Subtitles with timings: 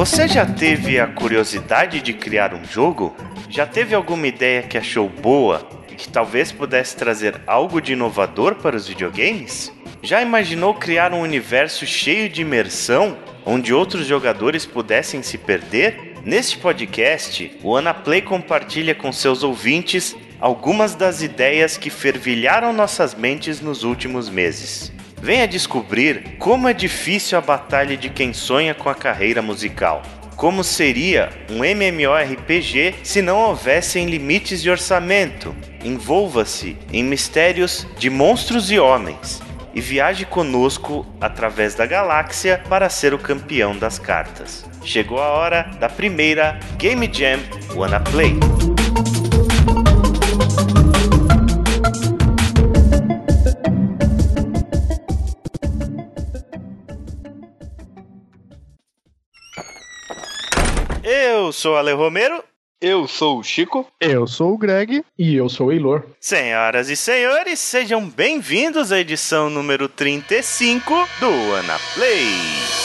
[0.00, 3.14] Você já teve a curiosidade de criar um jogo?
[3.50, 8.54] Já teve alguma ideia que achou boa e que talvez pudesse trazer algo de inovador
[8.54, 9.70] para os videogames?
[10.02, 16.14] Já imaginou criar um universo cheio de imersão, onde outros jogadores pudessem se perder?
[16.24, 23.60] Neste podcast, o Anaplay compartilha com seus ouvintes algumas das ideias que fervilharam nossas mentes
[23.60, 24.90] nos últimos meses.
[25.22, 30.02] Venha descobrir como é difícil a batalha de quem sonha com a carreira musical.
[30.34, 35.54] Como seria um MMORPG se não houvessem limites de orçamento?
[35.84, 39.42] Envolva-se em mistérios de monstros e homens
[39.74, 44.64] e viaje conosco através da galáxia para ser o campeão das cartas.
[44.82, 47.40] Chegou a hora da primeira Game Jam
[47.74, 48.38] Wanna Play.
[61.50, 62.44] Eu sou Ale Romero.
[62.80, 63.84] Eu sou o Chico.
[64.00, 65.04] Eu sou o Greg.
[65.18, 66.04] E eu sou o Eilor.
[66.20, 72.79] Senhoras e senhores, sejam bem-vindos à edição número 35 do Ana Play.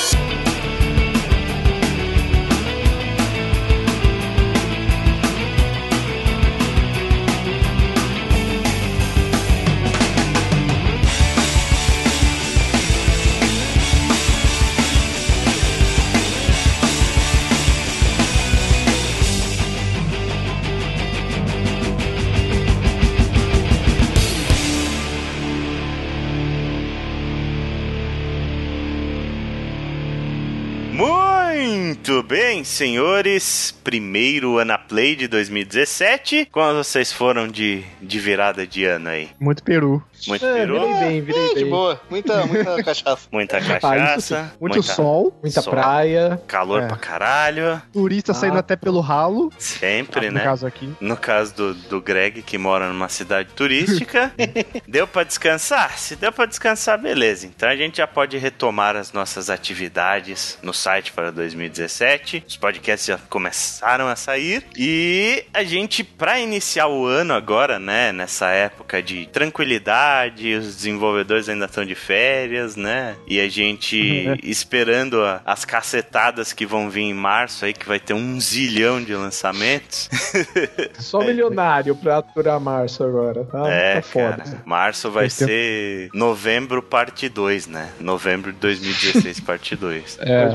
[32.08, 33.72] Muito bem, senhores.
[33.84, 36.48] Primeiro Anaplay de 2017.
[36.52, 39.30] Como vocês foram de, de virada de ano aí?
[39.40, 40.04] Muito peru.
[40.28, 40.80] Muito É, peru?
[40.80, 41.70] virei bem, virei É, de bem.
[41.70, 42.02] boa.
[42.10, 43.28] Muita, muita cachaça.
[43.32, 44.22] Muita Ah, cachaça.
[44.44, 44.50] sim.
[44.60, 45.40] Muito muita sol.
[45.42, 45.74] Muita Sol.
[45.74, 46.42] praia.
[46.48, 46.88] Calor É.
[46.88, 47.82] pra caralho.
[47.94, 48.36] Turista Ah.
[48.36, 49.52] saindo até pelo ralo.
[49.58, 50.44] Sempre, no né?
[50.44, 50.92] caso aqui.
[51.00, 54.32] No caso do, do Greg, que mora numa cidade turística,
[54.88, 55.98] deu pra descansar?
[55.98, 57.46] Se deu pra descansar, beleza.
[57.48, 62.44] Então a gente já pode retomar as nossas atividades no site para 2017.
[62.48, 64.64] Os podcasts já começaram a sair.
[64.78, 68.12] E a gente, pra iniciar o ano agora, né?
[68.12, 70.15] Nessa época de tranquilidade,
[70.58, 73.16] os desenvolvedores ainda estão de férias, né?
[73.28, 78.00] E a gente esperando a- as cacetadas que vão vir em março aí, que vai
[78.00, 80.10] ter um zilhão de lançamentos.
[81.00, 83.70] Só milionário pra aturar março agora, tá?
[83.70, 84.38] É, tá foda.
[84.44, 84.62] cara.
[84.66, 87.90] Março vai Esse tempo- ser novembro parte 2, né?
[88.00, 90.20] Novembro de 2016 parte 2.
[90.22, 90.50] É.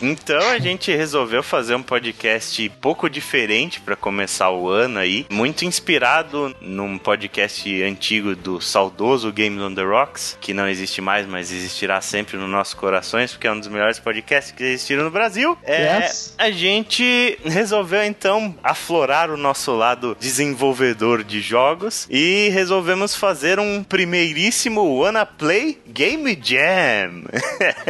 [0.00, 5.64] Então a gente resolveu fazer um podcast pouco diferente pra começar o ano aí, muito
[5.64, 11.52] inspirado num podcast antigo do saudoso Games on the Rocks, que não existe mais, mas
[11.52, 15.56] existirá sempre nos nossos corações, porque é um dos melhores podcasts que existiram no Brasil.
[15.64, 16.34] É, Yes.
[16.38, 23.82] a gente resolveu então aflorar o nosso lado desenvolvedor de jogos e resolvemos fazer um
[23.84, 27.24] primeiríssimo Wanna Play Game Jam.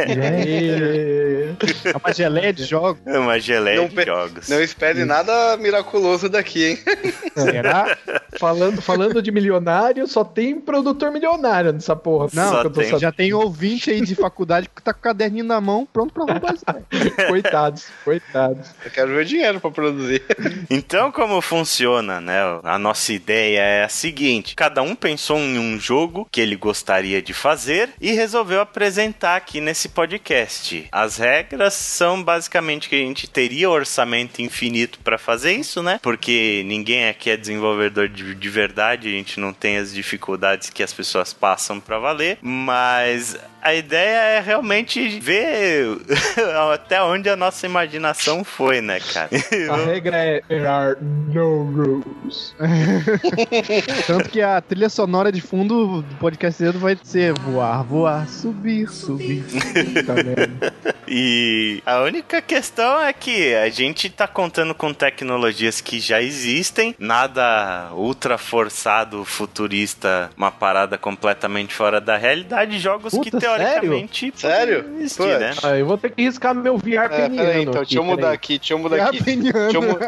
[0.09, 1.51] E-
[1.85, 3.01] É uma geleia de jogos.
[3.05, 4.49] É uma geleia Não de jogos.
[4.49, 6.79] Não espere nada miraculoso daqui, hein?
[7.35, 7.97] Será?
[8.39, 12.27] falando, falando de milionário, só tem produtor milionário nessa porra.
[12.33, 12.99] Não, Só que eu tô tem.
[12.99, 16.25] Já tem ouvinte aí de faculdade que tá com o caderninho na mão, pronto pra
[16.25, 16.65] roubar isso.
[16.67, 17.11] aí.
[17.27, 18.69] Coitados, coitados.
[18.83, 20.21] Eu quero ver dinheiro pra produzir.
[20.69, 22.39] Então, como funciona, né?
[22.63, 27.21] A nossa ideia é a seguinte: cada um pensou em um jogo que ele gostaria
[27.21, 30.87] de fazer e resolveu apresentar aqui nesse podcast.
[30.91, 35.99] As regras são basicamente que a gente teria orçamento infinito para fazer isso, né?
[36.01, 40.83] Porque ninguém aqui é desenvolvedor de, de verdade, a gente não tem as dificuldades que
[40.83, 45.97] as pessoas passam para valer, mas a ideia é realmente ver
[46.73, 49.29] até onde a nossa imaginação foi, né, cara?
[49.71, 52.55] A regra é there are no rules.
[54.07, 59.43] Tanto que a trilha sonora de fundo do podcast vai ser voar, voar, subir, subir.
[60.05, 60.91] Tá vendo?
[61.13, 66.95] E a única questão é que a gente tá contando com tecnologias que já existem,
[66.97, 74.75] nada ultra forçado, futurista, uma parada completamente fora da realidade, jogos que Puta, teoricamente Sério?
[74.83, 75.51] poderiam existir, Pô, né?
[75.63, 77.35] Ah, eu vou ter que riscar meu VR É, peniano.
[77.37, 79.21] peraí, então, aqui, deixa eu mudar aqui, deixa eu mudar aqui.
[79.21, 79.99] Deixa eu, mu-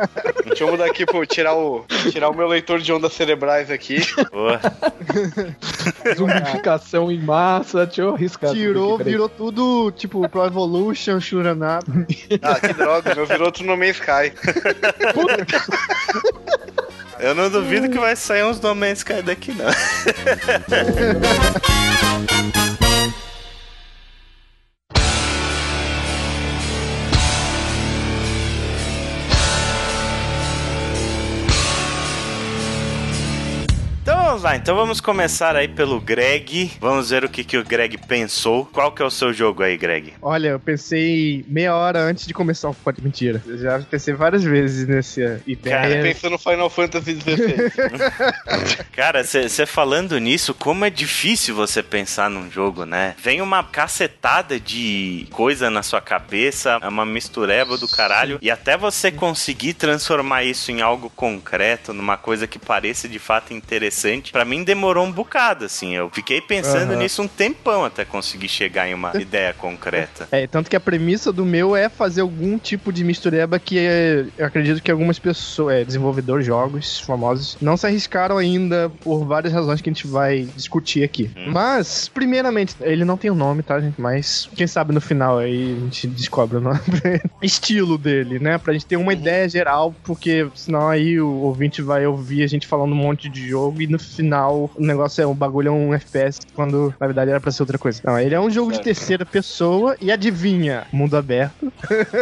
[0.45, 3.69] deixa eu mudar aqui pra eu tirar o, tirar o meu leitor de ondas cerebrais
[3.71, 3.99] aqui.
[4.31, 4.47] Pô,
[6.15, 8.49] Zumbificação em massa, deixa eu riscar.
[8.51, 11.85] tudo Tirou, aqui, virou tudo, tipo, Pro Evolution, Shuranado.
[12.41, 14.33] Ah, que droga, meu virou outro No Man's Sky.
[17.19, 19.65] eu não duvido que vai sair uns No Man's Sky daqui, não.
[34.41, 36.71] Lá, então vamos começar aí pelo Greg.
[36.79, 38.65] Vamos ver o que, que o Greg pensou.
[38.65, 40.13] Qual que é o seu jogo aí, Greg?
[40.21, 43.41] Olha, eu pensei meia hora antes de começar o pode mentira.
[43.45, 45.77] Eu já pensei várias vezes nessa ideia.
[45.77, 48.85] Cara, Pensando no Final Fantasy XVI.
[48.93, 53.15] Cara, você falando nisso, como é difícil você pensar num jogo, né?
[53.21, 58.77] Vem uma cacetada de coisa na sua cabeça, é uma mistureba do caralho, e até
[58.77, 64.45] você conseguir transformar isso em algo concreto, numa coisa que pareça de fato interessante, pra
[64.45, 65.95] mim demorou um bocado, assim.
[65.95, 67.01] Eu fiquei pensando Aham.
[67.01, 70.27] nisso um tempão até conseguir chegar em uma ideia concreta.
[70.31, 74.25] É, tanto que a premissa do meu é fazer algum tipo de mistureba que é,
[74.37, 79.25] eu acredito que algumas pessoas, é, desenvolvedores de jogos famosos, não se arriscaram ainda por
[79.25, 81.31] várias razões que a gente vai discutir aqui.
[81.35, 81.51] Hum.
[81.51, 83.99] Mas, primeiramente, ele não tem o nome, tá, gente?
[83.99, 86.79] Mas quem sabe no final aí a gente descobre o nome.
[87.41, 88.57] Estilo dele, né?
[88.57, 92.67] Pra gente ter uma ideia geral, porque senão aí o ouvinte vai ouvir a gente
[92.67, 95.93] falando um monte de jogo e no final o negócio é o bagulho é um
[95.93, 98.01] FPS quando na verdade era pra ser outra coisa.
[98.03, 101.71] Não, ele é um jogo de terceira pessoa e adivinha, mundo aberto.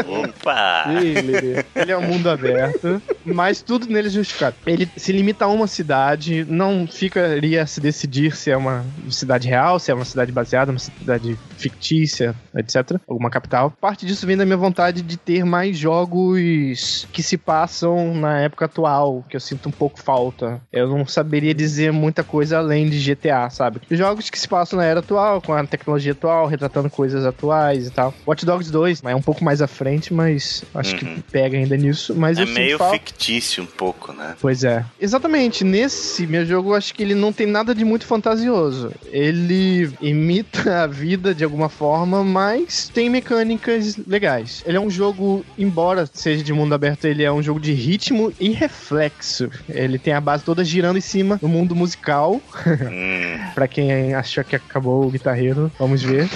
[0.07, 0.85] Opa!
[0.91, 1.63] Lili.
[1.75, 4.55] Ele é um mundo aberto, mas tudo nele é justificado.
[4.65, 9.47] Ele se limita a uma cidade, não ficaria a se decidir se é uma cidade
[9.47, 12.99] real, se é uma cidade baseada, uma cidade fictícia, etc.
[13.07, 13.71] Alguma capital.
[13.79, 18.65] Parte disso vem da minha vontade de ter mais jogos que se passam na época
[18.65, 20.61] atual, que eu sinto um pouco falta.
[20.71, 23.79] Eu não saberia dizer muita coisa além de GTA, sabe?
[23.89, 27.89] Jogos que se passam na era atual, com a tecnologia atual, retratando coisas atuais e
[27.91, 28.13] tal.
[28.27, 30.99] Watch Dogs 2 é um pouco mais à frente, mas acho Uhum.
[30.99, 32.13] que pega ainda nisso.
[32.15, 34.35] Mas É meio falta- fictício um pouco, né?
[34.41, 34.85] Pois é.
[34.99, 35.63] Exatamente.
[35.63, 38.91] Nesse meu jogo, eu acho que ele não tem nada de muito fantasioso.
[39.11, 44.63] Ele imita a vida de alguma forma, mas tem mecânicas legais.
[44.65, 48.33] Ele é um jogo, embora seja de mundo aberto, ele é um jogo de ritmo
[48.39, 49.49] e reflexo.
[49.69, 52.41] Ele tem a base toda girando em cima do mundo musical.
[52.67, 56.29] Hum, Pra quem achou que acabou o guitarreiro, vamos ver.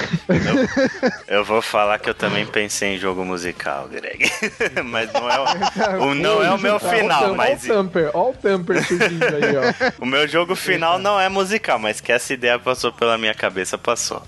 [1.27, 4.29] eu vou falar que eu também pensei em jogo musical, Greg.
[4.85, 8.33] mas não é o, o- não é o meu final, o mas Tamper, ó o
[8.33, 10.03] Tamper surgindo aí, ó.
[10.03, 13.77] o meu jogo final não é musical, mas que essa ideia passou pela minha cabeça,
[13.77, 14.21] passou.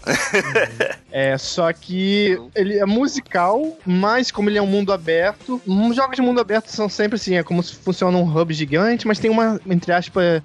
[1.12, 5.62] É, só que ele é musical, mas como ele é um mundo aberto,
[5.94, 9.20] jogos de mundo aberto são sempre assim, é como se funciona um hub gigante, mas
[9.20, 10.42] tem uma, entre aspas,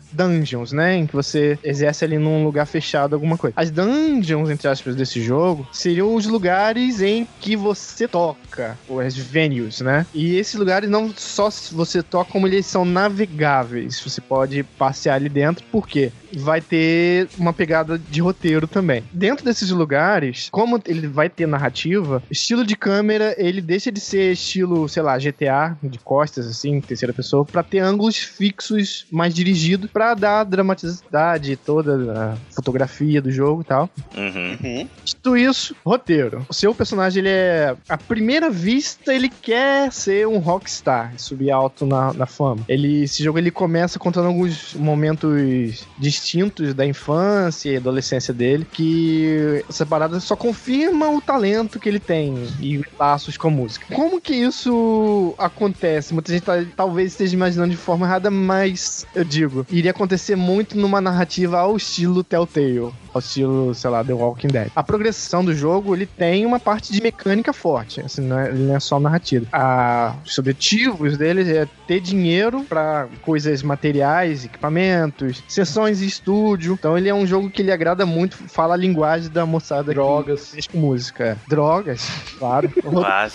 [0.53, 0.97] dungeons, né?
[0.97, 3.55] Em que você exerce ali num lugar fechado alguma coisa.
[3.57, 9.17] As dungeons, entre aspas, desse jogo, seriam os lugares em que você toca, ou as
[9.17, 10.07] venues, né?
[10.15, 14.01] E esses lugares não só você toca, como eles são navegáveis.
[14.01, 16.13] Você pode passear ali dentro, por quê?
[16.35, 19.05] Vai ter uma pegada de roteiro também.
[19.13, 24.33] Dentro desses lugares, como ele vai ter narrativa, estilo de câmera, ele deixa de ser
[24.33, 29.91] estilo, sei lá, GTA, de costas, assim, terceira pessoa, pra ter ângulos fixos, mais dirigidos,
[29.91, 33.91] pra dar a dramaticidade, toda a fotografia do jogo e tal.
[34.17, 34.53] Uhum.
[34.63, 34.89] Uhum.
[35.05, 36.45] Dito isso, roteiro.
[36.49, 37.77] O seu personagem, ele é.
[37.89, 42.65] À primeira vista, ele quer ser um rockstar, subir alto na, na fama.
[42.69, 45.87] Ele, esse jogo ele começa contando alguns momentos
[46.23, 51.99] distintos da infância e adolescência dele, que essa parada só confirma o talento que ele
[52.01, 53.87] tem e os laços com a música.
[53.95, 56.15] Como que isso acontece?
[56.15, 60.77] Muita gente tá- talvez esteja imaginando de forma errada, mas eu digo, iria acontecer muito
[60.79, 64.69] numa narrativa ao estilo Telltale ao estilo, sei lá, The Walking Dead.
[64.75, 68.63] A progressão do jogo, ele tem uma parte de mecânica forte, assim, não é, ele
[68.65, 69.47] não é só narrativa.
[69.53, 76.75] A, os objetivos dele é ter dinheiro pra coisas materiais, equipamentos, sessões estúdio.
[76.75, 80.53] Então ele é um jogo que ele agrada muito, fala a linguagem da moçada Drogas.
[80.53, 81.37] que música.
[81.49, 82.71] Drogas, claro.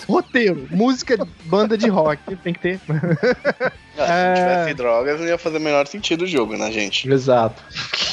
[0.06, 2.80] Roteiro, música, banda de rock, tem que ter.
[3.98, 4.34] Ah, se É.
[4.34, 7.10] tivesse drogas, não ia fazer o menor sentido o jogo, né, gente?
[7.10, 7.62] Exato.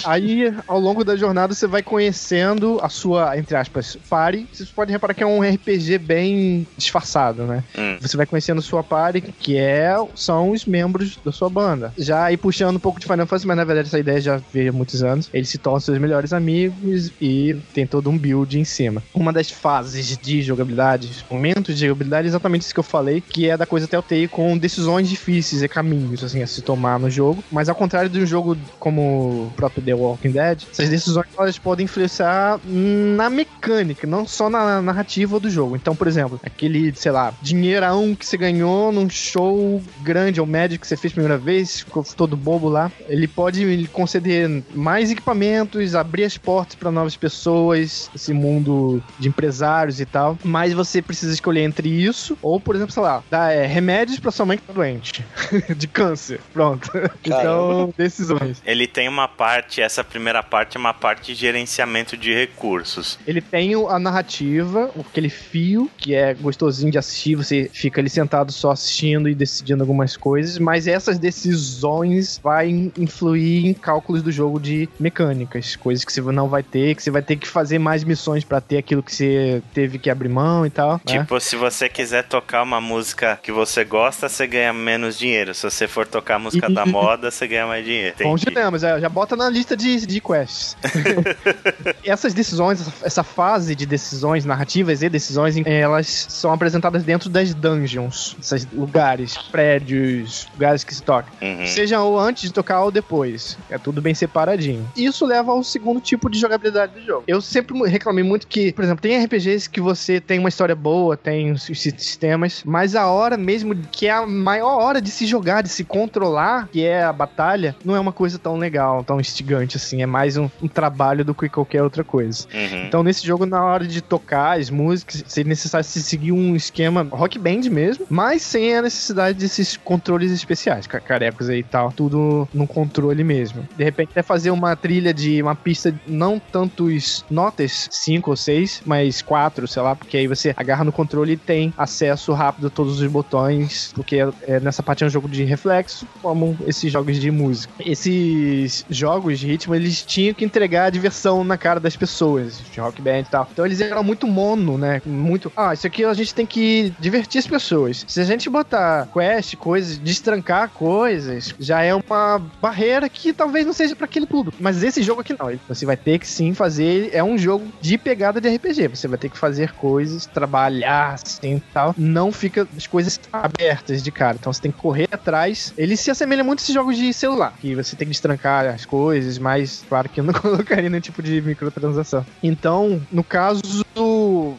[0.06, 4.48] Aí, ao longo da jornada, você vai conhecendo a sua, entre aspas, party.
[4.52, 7.64] Você pode reparar que é um RPG bem disfarçado, né?
[7.78, 7.98] Hum.
[8.02, 11.94] Você vai conhecendo sua party, que é, são os membros da sua banda.
[11.98, 14.70] Já aí puxando um pouco de Final Fantasy, mas na verdade essa ideia já veio
[14.70, 15.30] há muitos anos.
[15.34, 19.04] Eles se tornam seus melhores amigos e tem todo um build em cima.
[19.14, 23.50] Uma das fases de jogabilidade, momentos de jogabilidade, é exatamente isso que eu falei, que
[23.50, 27.44] é da coisa Telltale com decisões difíceis e caminhos, assim, a se tomar no jogo.
[27.52, 29.02] Mas ao contrário de um jogo como
[29.48, 34.82] o próprio The Walking Dead, essas decisões elas podem influenciar na mecânica, não só na
[34.82, 35.76] narrativa do jogo.
[35.76, 40.80] Então, por exemplo, aquele, sei lá, dinheirão que você ganhou num show grande ou médio
[40.80, 45.94] que você fez a primeira vez, ficou todo bobo lá, ele pode conceder mais equipamentos,
[45.94, 50.38] abrir as portas para novas pessoas, esse mundo de empresários e tal.
[50.42, 54.32] Mas você precisa escolher entre isso ou, por exemplo, sei lá, dar é, remédios para
[54.32, 55.26] sua mãe que tá doente.
[55.76, 56.40] de câncer.
[56.54, 56.90] Pronto.
[57.24, 58.62] Então, decisões.
[58.66, 63.18] Ele tem uma parte, essa primeira parte é uma parte de gerenciamento de recursos.
[63.26, 68.10] Ele tem o- a narrativa, aquele fio que é gostosinho de assistir, você fica ali
[68.10, 74.32] sentado só assistindo e decidindo algumas coisas, mas essas decisões vai influir em cálculos do
[74.32, 77.80] jogo de mecânicas, coisas que você não vai ter, que você vai ter que fazer
[77.80, 80.94] mais missões pra ter aquilo que você teve que abrir mão e tal.
[81.06, 81.20] né?
[81.20, 85.54] Tipo, se você quiser tocar uma música que você gosta, você ganha menos dinheiro.
[85.56, 88.16] Se você for tocar a música da moda, você ganha mais dinheiro.
[88.22, 90.76] Bom dilema, já, já bota na lista de, de quests.
[92.04, 97.54] Essas decisões, essa- essa fase de decisões narrativas e decisões, elas são apresentadas dentro das
[97.54, 101.32] dungeons, esses lugares, prédios, lugares que se tocam.
[101.42, 101.66] Uhum.
[101.66, 103.58] Seja ou antes de tocar ou depois.
[103.70, 104.88] É tudo bem separadinho.
[104.96, 107.24] Isso leva ao segundo tipo de jogabilidade do jogo.
[107.28, 111.16] Eu sempre reclamei muito que, por exemplo, tem RPGs que você tem uma história boa,
[111.18, 115.45] tem os sistemas, mas a hora mesmo que é a maior hora de se jogar,
[115.46, 119.78] de se controlar, que é a batalha, não é uma coisa tão legal, tão instigante
[119.78, 120.02] assim.
[120.02, 122.46] É mais um, um trabalho do que qualquer outra coisa.
[122.54, 122.86] Uhum.
[122.88, 127.08] Então, nesse jogo, na hora de tocar as músicas, seria necessário se seguir um esquema
[127.12, 131.92] rock band mesmo, mas sem a necessidade desses controles especiais, ca- carecos aí e tal,
[131.92, 133.68] tudo no controle mesmo.
[133.78, 138.82] De repente, até fazer uma trilha de uma pista, não tantos notas, cinco ou seis,
[138.86, 142.70] mas quatro, sei lá, porque aí você agarra no controle e tem acesso rápido a
[142.70, 147.20] todos os botões, porque é, nessa parte é um jogo de reflexo, como esses jogos
[147.20, 147.74] de música.
[147.80, 152.80] Esses jogos de ritmo, eles tinham que entregar a diversão na cara das pessoas, de
[152.80, 153.48] rock band e tal.
[153.52, 155.02] Então eles eram muito mono, né?
[155.06, 155.52] Muito.
[155.56, 158.06] Ah, isso aqui a gente tem que divertir as pessoas.
[158.08, 163.74] Se a gente botar quest, coisas, destrancar coisas, já é uma barreira que talvez não
[163.74, 164.58] seja pra aquele público.
[164.60, 165.46] Mas esse jogo aqui não.
[165.68, 167.10] Você vai ter que sim fazer.
[167.14, 168.88] É um jogo de pegada de RPG.
[168.90, 171.94] Você vai ter que fazer coisas, trabalhar assim tal.
[171.98, 174.38] Não fica as coisas abertas de cara.
[174.40, 175.74] Então você tem que correr atrás.
[175.78, 178.86] Ele se assemelha muito a esses jogos de celular, que você tem que destrancar as
[178.86, 182.26] coisas, mas claro que eu não colocaria nenhum tipo de microtransação.
[182.42, 183.62] Então, no caso,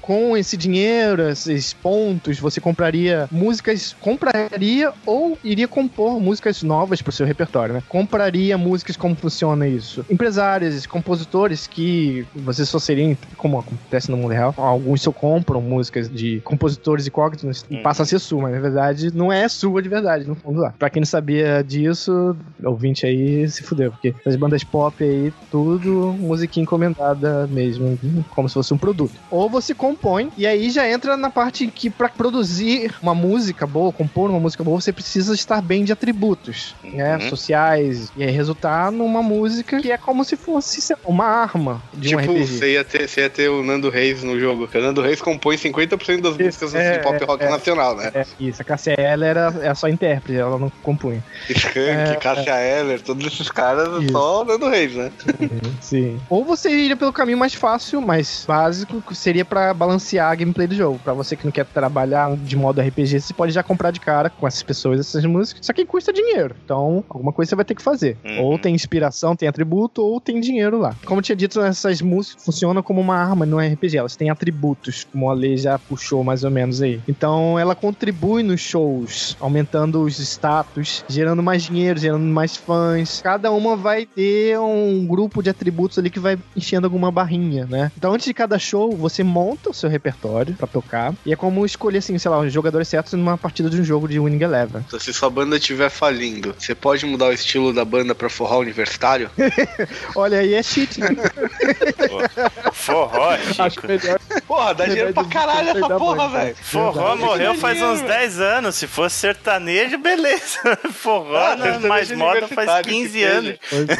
[0.02, 7.12] com esse dinheiro, esses pontos, você compraria músicas, compraria ou iria compor músicas novas pro
[7.12, 7.82] seu repertório, né?
[7.88, 10.04] Compraria músicas, como funciona isso?
[10.10, 16.08] Empresários, compositores que você só seria, como acontece no mundo real, alguns só compram músicas
[16.10, 17.82] de compositores incógnitos e Uhum.
[17.82, 20.74] passa a ser sua, mas na verdade não é sua de verdade, no fundo lá.
[20.78, 26.12] Pra quem não sabia disso, ouvinte aí se fudeu, porque as bandas pop aí, tudo
[26.18, 27.98] musiquinha encomendada mesmo,
[28.30, 29.20] como se fosse um produto.
[29.30, 33.92] Ou você compõe, e aí já entra na parte que pra produzir uma música boa,
[33.92, 37.28] compor uma música boa, você precisa estar bem de atributos, né, Uhum.
[37.28, 42.20] sociais, e aí resultar numa música que é como se fosse uma arma de um
[42.20, 42.46] Tipo, RPG.
[42.46, 44.68] você ia, ter, você ia ter o Nando Reis no jogo.
[44.72, 47.48] O Nando Reis compõe 50% das músicas É, pop rock é.
[47.50, 48.10] nacional, né?
[48.14, 51.22] É, isso, a Cassia ela era, era só intérprete, ela não compunha.
[51.48, 54.12] Skank, É, Cássia Eller, todos esses caras, Isso.
[54.12, 55.10] só o Nando Reis, né?
[55.80, 56.20] Sim.
[56.28, 60.66] Ou você iria pelo caminho mais fácil, mais básico, que seria pra balancear a gameplay
[60.66, 61.00] do jogo.
[61.02, 64.30] Pra você que não quer trabalhar de modo RPG, você pode já comprar de cara
[64.30, 65.66] com essas pessoas essas músicas.
[65.66, 66.54] Só que custa dinheiro.
[66.64, 68.16] Então, alguma coisa você vai ter que fazer.
[68.24, 68.42] Uhum.
[68.42, 70.94] Ou tem inspiração, tem atributo, ou tem dinheiro lá.
[71.04, 73.96] Como eu tinha dito, essas músicas funcionam como uma arma no RPG.
[73.96, 77.00] Elas têm atributos, como a lei já puxou mais ou menos aí.
[77.08, 83.20] Então, ela contribui nos shows, aumentando os status, gerando mais dinheiro, gerando mais fãs.
[83.22, 87.90] Cada uma vai ter um grupo de atributos ali que vai enchendo alguma barrinha, né?
[87.96, 91.12] Então, antes de cada show, você monta o seu repertório pra tocar.
[91.26, 94.08] E é como escolher, assim, sei lá, os jogadores certos numa partida de um jogo
[94.08, 94.82] de Winning Eleven.
[94.86, 98.60] Então, se sua banda estiver falindo, você pode mudar o estilo da banda pra forró
[98.60, 99.30] universitário?
[100.16, 101.08] Olha aí, é cheat, né?
[102.72, 103.86] Forró, Acho Chico.
[103.86, 104.18] melhor.
[104.46, 106.56] Porra, dá dinheiro pra caralho essa Da porra, velho.
[106.62, 108.08] Forró morreu faz uns Dinheiro.
[108.20, 108.74] 10 anos.
[108.76, 110.58] Se fosse sertanejo, beleza.
[110.92, 113.56] Forró Ah, na sertanejo mais moda faz universitário, 15 que anos.
[113.68, 113.96] Pois é.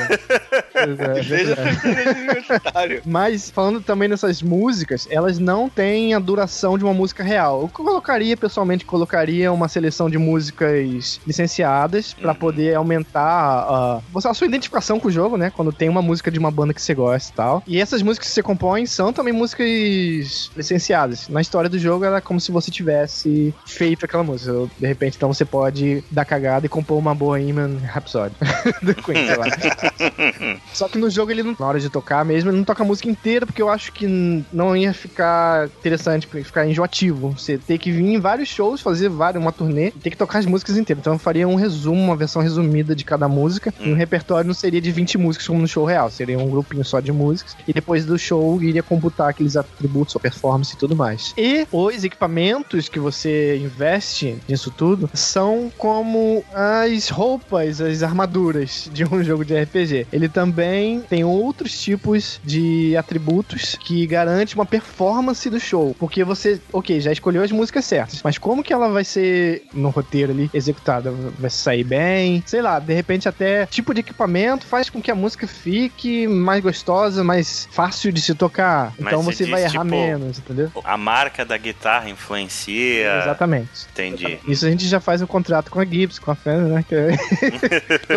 [0.87, 3.03] Pois é, Seja sertanejo universitário.
[3.05, 7.63] Mas falando também nessas músicas, elas não têm a duração de uma música real.
[7.63, 12.37] Eu colocaria, pessoalmente, colocaria uma seleção de músicas licenciadas pra Uhum.
[12.37, 15.51] poder aumentar a, a sua identificação com o jogo, né?
[15.51, 17.63] Quando tem uma música de uma banda que você gosta e tal.
[17.67, 21.29] E essas músicas que você compõe são também músicas licenciadas.
[21.29, 24.53] Na história do jogo, ela é como se você tivesse feito aquela música.
[24.79, 28.35] De repente, então você pode dar cagada e compor uma Bohemian Rhapsody
[28.83, 29.47] do Queen, sei lá.
[30.73, 32.87] Só que no jogo ele não, na hora de tocar mesmo, ele não toca a
[32.87, 34.07] música inteira, porque eu acho que
[34.53, 37.31] não ia ficar ficar interessante, pra ficar enjoativo.
[37.31, 40.39] Você ter que vir em vários shows, fazer vários, uma turnê, e ter que tocar
[40.39, 41.01] as músicas inteiras.
[41.01, 43.73] Então eu faria um resumo, uma versão resumida de cada música.
[43.81, 46.85] E o repertório não seria de 20 músicas como no show real, seria um grupinho
[46.85, 47.57] só de músicas.
[47.67, 51.33] E depois do show iria computar aqueles atributos, sua performance e tudo mais.
[51.39, 59.05] E os equipamentos que você investe nisso tudo são como as roupas, as armaduras de
[59.05, 60.09] um jogo de RPG.
[60.13, 65.06] Ele também tem outros tipos de atributos que garante uma performance
[65.51, 65.95] do show.
[65.99, 69.91] Porque você, ok, já escolheu as músicas certas, mas como que ela vai ser no
[69.91, 71.11] roteiro ali executada?
[71.11, 72.43] Vai sair bem?
[72.47, 76.63] Sei lá, de repente até tipo de equipamento faz com que a música fique mais
[76.63, 78.93] gostosa, mais fácil de se tocar.
[78.99, 80.71] Mas então você você vai diz, errar tipo, menos, entendeu?
[80.85, 83.21] A marca da guitarra influencia.
[83.23, 83.71] Exatamente.
[83.93, 84.39] Entendi.
[84.49, 86.85] Isso a gente já faz um contrato com a Gibbs, com a Fender, né?
[86.89, 87.09] Que é...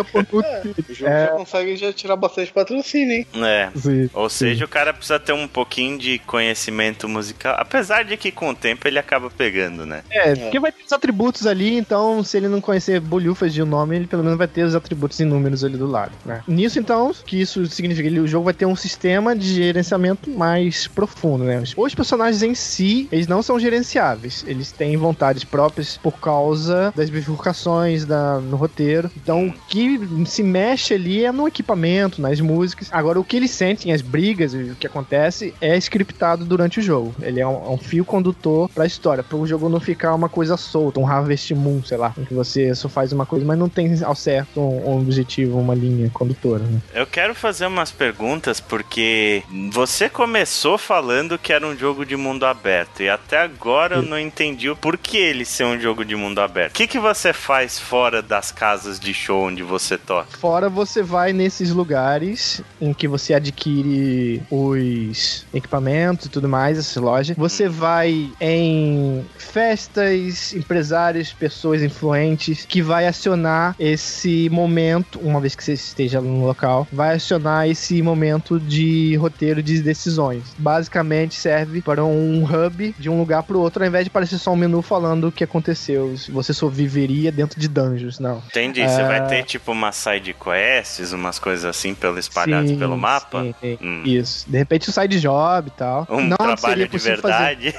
[0.90, 1.26] O jogo É.
[1.26, 3.26] já consegue já tirar bastante patrocínio, hein?
[3.34, 3.70] É.
[3.76, 4.10] Sim.
[4.12, 7.54] Ou seja, o cara precisa ter um pouquinho de conhecimento musical.
[7.58, 10.02] Apesar de que com o tempo ele acaba pegando, né?
[10.10, 13.66] É, porque vai ter os atributos ali, então se ele não conhecer bolhufas de um
[13.66, 16.42] nome, ele pelo menos vai ter os atributos em números ali do lado, né?
[16.46, 20.86] Nisso, então, que isso significa que o jogo vai ter um sistema de gerenciamento mais
[20.86, 21.62] profundo, né?
[21.76, 27.10] Os- personagens em si, eles não são gerenciáveis, eles têm vontades próprias por causa das
[27.10, 29.10] bifurcações da, no roteiro.
[29.16, 32.88] Então, o que se mexe ali é no equipamento, nas músicas.
[32.92, 36.82] Agora, o que eles sentem, as brigas, e o que acontece, é scriptado durante o
[36.82, 37.14] jogo.
[37.20, 40.28] Ele é um, é um fio condutor pra história, para o jogo não ficar uma
[40.28, 43.58] coisa solta, um Harvest Moon, sei lá, em que você só faz uma coisa, mas
[43.58, 46.80] não tem ao certo um, um objetivo, uma linha condutora, né?
[46.94, 52.44] Eu quero fazer umas perguntas porque você começou falando que era um jogo de mundo
[52.44, 56.40] aberto e até agora eu não entendi o porquê ele ser um jogo de mundo
[56.40, 56.74] aberto.
[56.74, 60.36] O que, que você faz fora das casas de show onde você toca?
[60.38, 67.00] Fora você vai nesses lugares em que você adquire os equipamentos e tudo mais, essa
[67.00, 67.34] loja.
[67.38, 75.62] Você vai em festas, empresários, pessoas influentes que vai acionar esse momento, uma vez que
[75.62, 80.42] você esteja no local, vai acionar esse momento de roteiro de decisões.
[80.58, 84.38] Basicamente serve para um hub de um lugar para o outro, ao invés de parecer
[84.38, 88.42] só um menu falando o que aconteceu, você sobreviveria dentro de dungeons, não.
[88.48, 89.06] Entendi, você É.
[89.06, 93.42] vai ter tipo umas side quests, umas coisas assim pelo espalhadas Sim, pelo mapa?
[93.42, 93.78] sim, sim.
[93.80, 94.02] Hum.
[94.04, 94.44] Isso.
[94.50, 96.06] De repente um side job e tal.
[96.10, 97.74] Um não trabalho de verdade.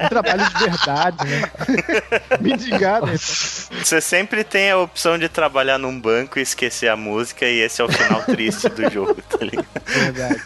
[0.00, 1.42] Um trabalho de verdade, né?
[2.40, 3.16] Mendigar, né?
[3.16, 7.80] Você sempre tem a opção de trabalhar num banco e esquecer a música, e esse
[7.80, 9.66] é o final triste do jogo, tá ligado?
[9.86, 10.40] Verdade.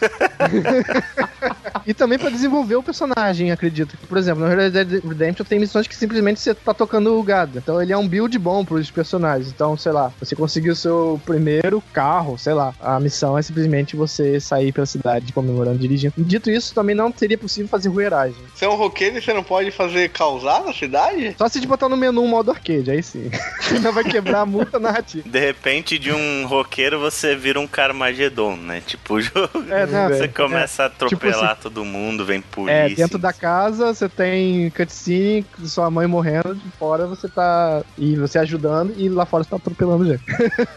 [1.85, 3.97] e também pra desenvolver o personagem, acredito.
[4.07, 7.57] Por exemplo, no Red Dead Redemption tem missões que simplesmente você tá tocando o gado.
[7.57, 9.49] Então ele é um build bom pros personagens.
[9.49, 12.73] Então, sei lá, você conseguiu o seu primeiro carro, sei lá.
[12.79, 16.13] A missão é simplesmente você sair pela cidade comemorando, dirigindo.
[16.17, 18.35] Dito isso, também não seria possível fazer rueragem.
[18.53, 21.35] Você é um roqueiro e você não pode fazer causar na cidade?
[21.37, 23.29] Só se te botar no menu um modo arcade, aí sim.
[23.71, 25.27] Ainda vai quebrar a multa narrativa.
[25.27, 28.81] De repente, de um roqueiro, você vira um Carmageddon, né?
[28.85, 29.65] Tipo, o jogo.
[29.69, 32.93] É, não, Você é, começa a Tipo atropelar todo mundo, vem polícia.
[32.93, 37.83] É, dentro da casa você tem cutscene, sua mãe morrendo, de fora você tá.
[37.97, 40.23] E você ajudando, e lá fora você tá atropelando gente.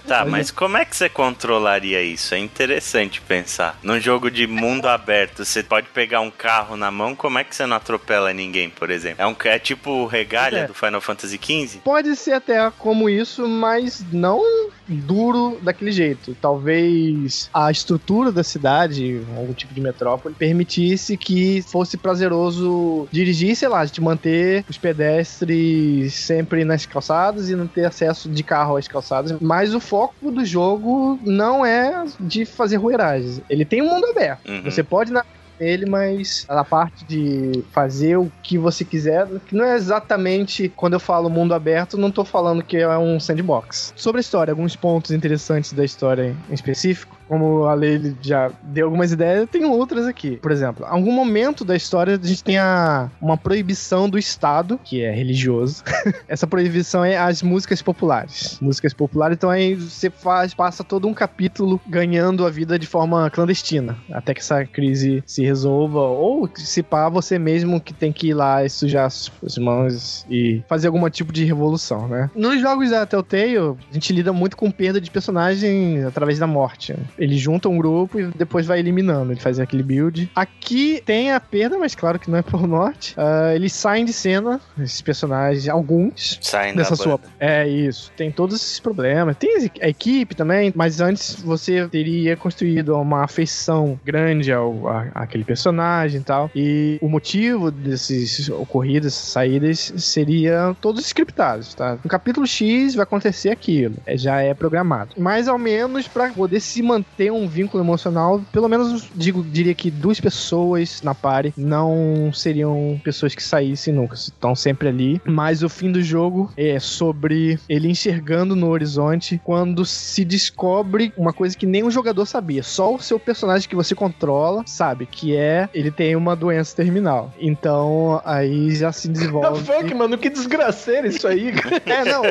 [0.07, 2.35] Tá, mas como é que você controlaria isso?
[2.35, 3.79] É interessante pensar.
[3.83, 7.55] Num jogo de mundo aberto, você pode pegar um carro na mão, como é que
[7.55, 9.23] você não atropela ninguém, por exemplo?
[9.23, 10.67] É, um, é tipo regalha É.
[10.67, 11.81] do Final Fantasy XV?
[11.85, 14.43] Pode ser até como isso, mas não
[14.87, 16.35] duro daquele jeito.
[16.41, 23.69] Talvez a estrutura da cidade, algum tipo de metrópole, permitisse que fosse prazeroso dirigir, sei
[23.69, 28.89] lá, de manter os pedestres sempre nas calçadas e não ter acesso de carro às
[28.89, 29.37] calçadas.
[29.41, 33.41] Mas o foco do jogo não é de fazer rueragens.
[33.49, 34.49] Ele tem um mundo aberto.
[34.49, 34.63] Uhum.
[34.63, 39.65] Você pode navegar nele, mas a parte de fazer o que você quiser, que não
[39.65, 43.93] é exatamente quando eu falo mundo aberto, não tô falando que é um sandbox.
[43.97, 47.18] Sobre a história, alguns pontos interessantes da história em específico.
[47.29, 50.37] Como a Leile já deu algumas ideias, eu tenho outras aqui.
[50.37, 54.81] Por exemplo, em algum momento da história a gente tem a, uma proibição do Estado,
[54.83, 55.85] que é religioso.
[56.27, 58.59] Essa proibição é as músicas populares.
[58.61, 63.31] Músicas populares, então aí você faz, passa todo um capítulo ganhando a vida de forma
[63.31, 68.29] clandestina, até que essa crise se resolva, ou se pá, você mesmo que tem que
[68.29, 72.31] ir lá e sujar as, as mãos e fazer algum tipo de revolução, né?
[72.35, 76.95] Nos jogos da Telltale, a gente lida muito com perda de personagem através da morte.
[77.19, 79.33] Ele junta um grupo e depois vai eliminando.
[79.33, 80.31] Ele faz aquele build.
[80.35, 83.15] Aqui tem a perda, mas claro que não é por norte.
[83.15, 86.39] Uh, eles saem de cena, esses personagens, alguns.
[86.41, 87.19] Saem dessa sua.
[87.19, 87.29] banda.
[87.41, 88.13] É isso.
[88.17, 89.37] Tem todos esses problemas.
[89.37, 95.45] Tem a equipe também, mas antes você teria construído uma afeição grande ao a, àquele
[95.45, 96.51] personagem e tal.
[96.55, 101.99] E o motivo desses ocorridos, saídas, seria todos scriptados, tá?
[102.03, 103.97] No capítulo X vai acontecer aquilo.
[104.07, 105.11] É, já é programado.
[105.17, 109.91] Mas ao menos para poder se manter um vínculo emocional, pelo menos digo, diria que
[109.91, 114.15] duas pessoas na party não seriam pessoas que saíssem nunca.
[114.15, 115.21] Estão sempre ali.
[115.25, 121.33] Mas o fim do jogo é sobre ele enxergando no horizonte quando se descobre uma
[121.33, 122.63] coisa que nem o jogador sabia.
[122.63, 127.33] Só o seu personagem que você controla sabe, que é ele tem uma doença terminal.
[127.41, 129.65] Então aí já se The desenvolve.
[129.65, 131.53] fuck, mano, que desgraceira isso aí.
[131.87, 132.23] É, não.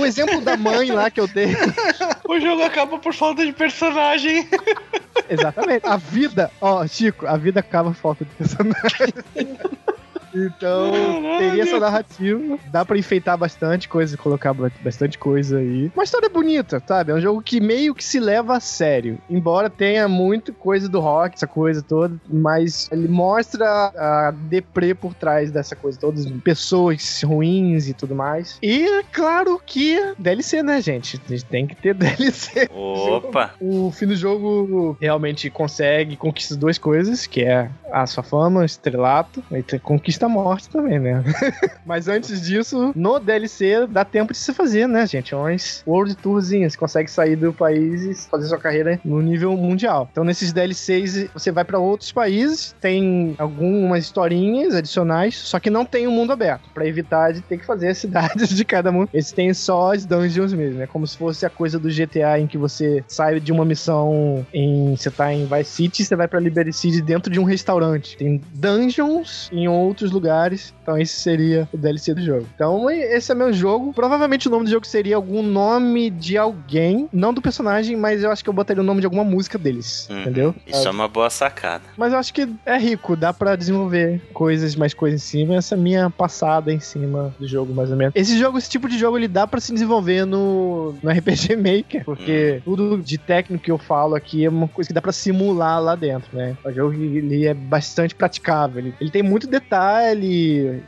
[0.00, 1.48] O exemplo da mãe lá que eu dei.
[2.28, 4.15] O jogo acaba por falta de personagem.
[5.28, 5.86] Exatamente.
[5.86, 9.12] A vida, ó, Chico, a vida acaba por falta de personagem.
[10.36, 10.92] Então,
[11.38, 12.58] teria essa narrativa.
[12.70, 15.90] Dá pra enfeitar bastante coisa, colocar ba- bastante coisa aí.
[15.94, 17.12] Uma história bonita, sabe?
[17.12, 19.18] É um jogo que meio que se leva a sério.
[19.30, 25.14] Embora tenha muito coisa do rock, essa coisa toda, mas ele mostra a deprê por
[25.14, 26.20] trás dessa coisa toda.
[26.44, 28.58] Pessoas ruins e tudo mais.
[28.62, 31.20] E, claro que DLC, né, gente?
[31.26, 32.68] A gente tem que ter DLC.
[32.72, 33.52] Opa!
[33.60, 39.42] O fim do jogo realmente consegue, conquista duas coisas, que é a sua fama, estrelato,
[39.50, 41.22] e conquista a morte também, né?
[41.84, 45.34] Mas antes disso, no DLC dá tempo de se fazer, né, gente?
[45.34, 50.08] Umas World Tourzinhas, você consegue sair do país e fazer sua carreira no nível mundial.
[50.10, 55.84] Então nesses DLCs você vai pra outros países, tem algumas historinhas adicionais, só que não
[55.84, 59.08] tem um mundo aberto, pra evitar de ter que fazer as cidades de cada mundo.
[59.12, 60.86] Eles têm só as dungeons mesmo, né?
[60.86, 64.96] Como se fosse a coisa do GTA em que você sai de uma missão em.
[64.96, 68.16] Você tá em Vice City, você vai pra Liberty City dentro de um restaurante.
[68.16, 70.74] Tem dungeons em outros lugares.
[70.82, 72.46] Então esse seria o DLC do jogo.
[72.54, 73.92] Então esse é meu jogo.
[73.92, 78.30] Provavelmente o nome do jogo seria algum nome de alguém, não do personagem, mas eu
[78.30, 80.08] acho que eu botaria o nome de alguma música deles.
[80.10, 80.20] Uhum.
[80.20, 80.54] Entendeu?
[80.66, 81.84] Isso é uma boa sacada.
[81.96, 85.56] Mas eu acho que é rico, dá pra desenvolver coisas, mais coisas em cima.
[85.56, 88.14] Essa é a minha passada em cima do jogo, mais ou menos.
[88.14, 92.04] Esse jogo, esse tipo de jogo, ele dá pra se desenvolver no, no RPG Maker,
[92.04, 95.80] porque tudo de técnico que eu falo aqui é uma coisa que dá pra simular
[95.80, 96.56] lá dentro, né?
[96.64, 98.78] O jogo ele é bastante praticável.
[98.78, 99.95] Ele, ele tem muito detalhe,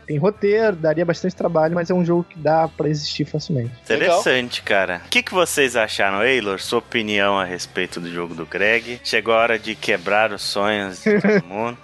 [0.06, 3.72] tem roteiro, daria bastante trabalho, mas é um jogo que dá pra existir facilmente.
[3.84, 5.02] Interessante, cara.
[5.06, 6.60] O que, que vocês acharam, Eilor?
[6.60, 9.00] Sua opinião a respeito do jogo do Greg?
[9.04, 11.78] Chegou a hora de quebrar os sonhos de todo mundo.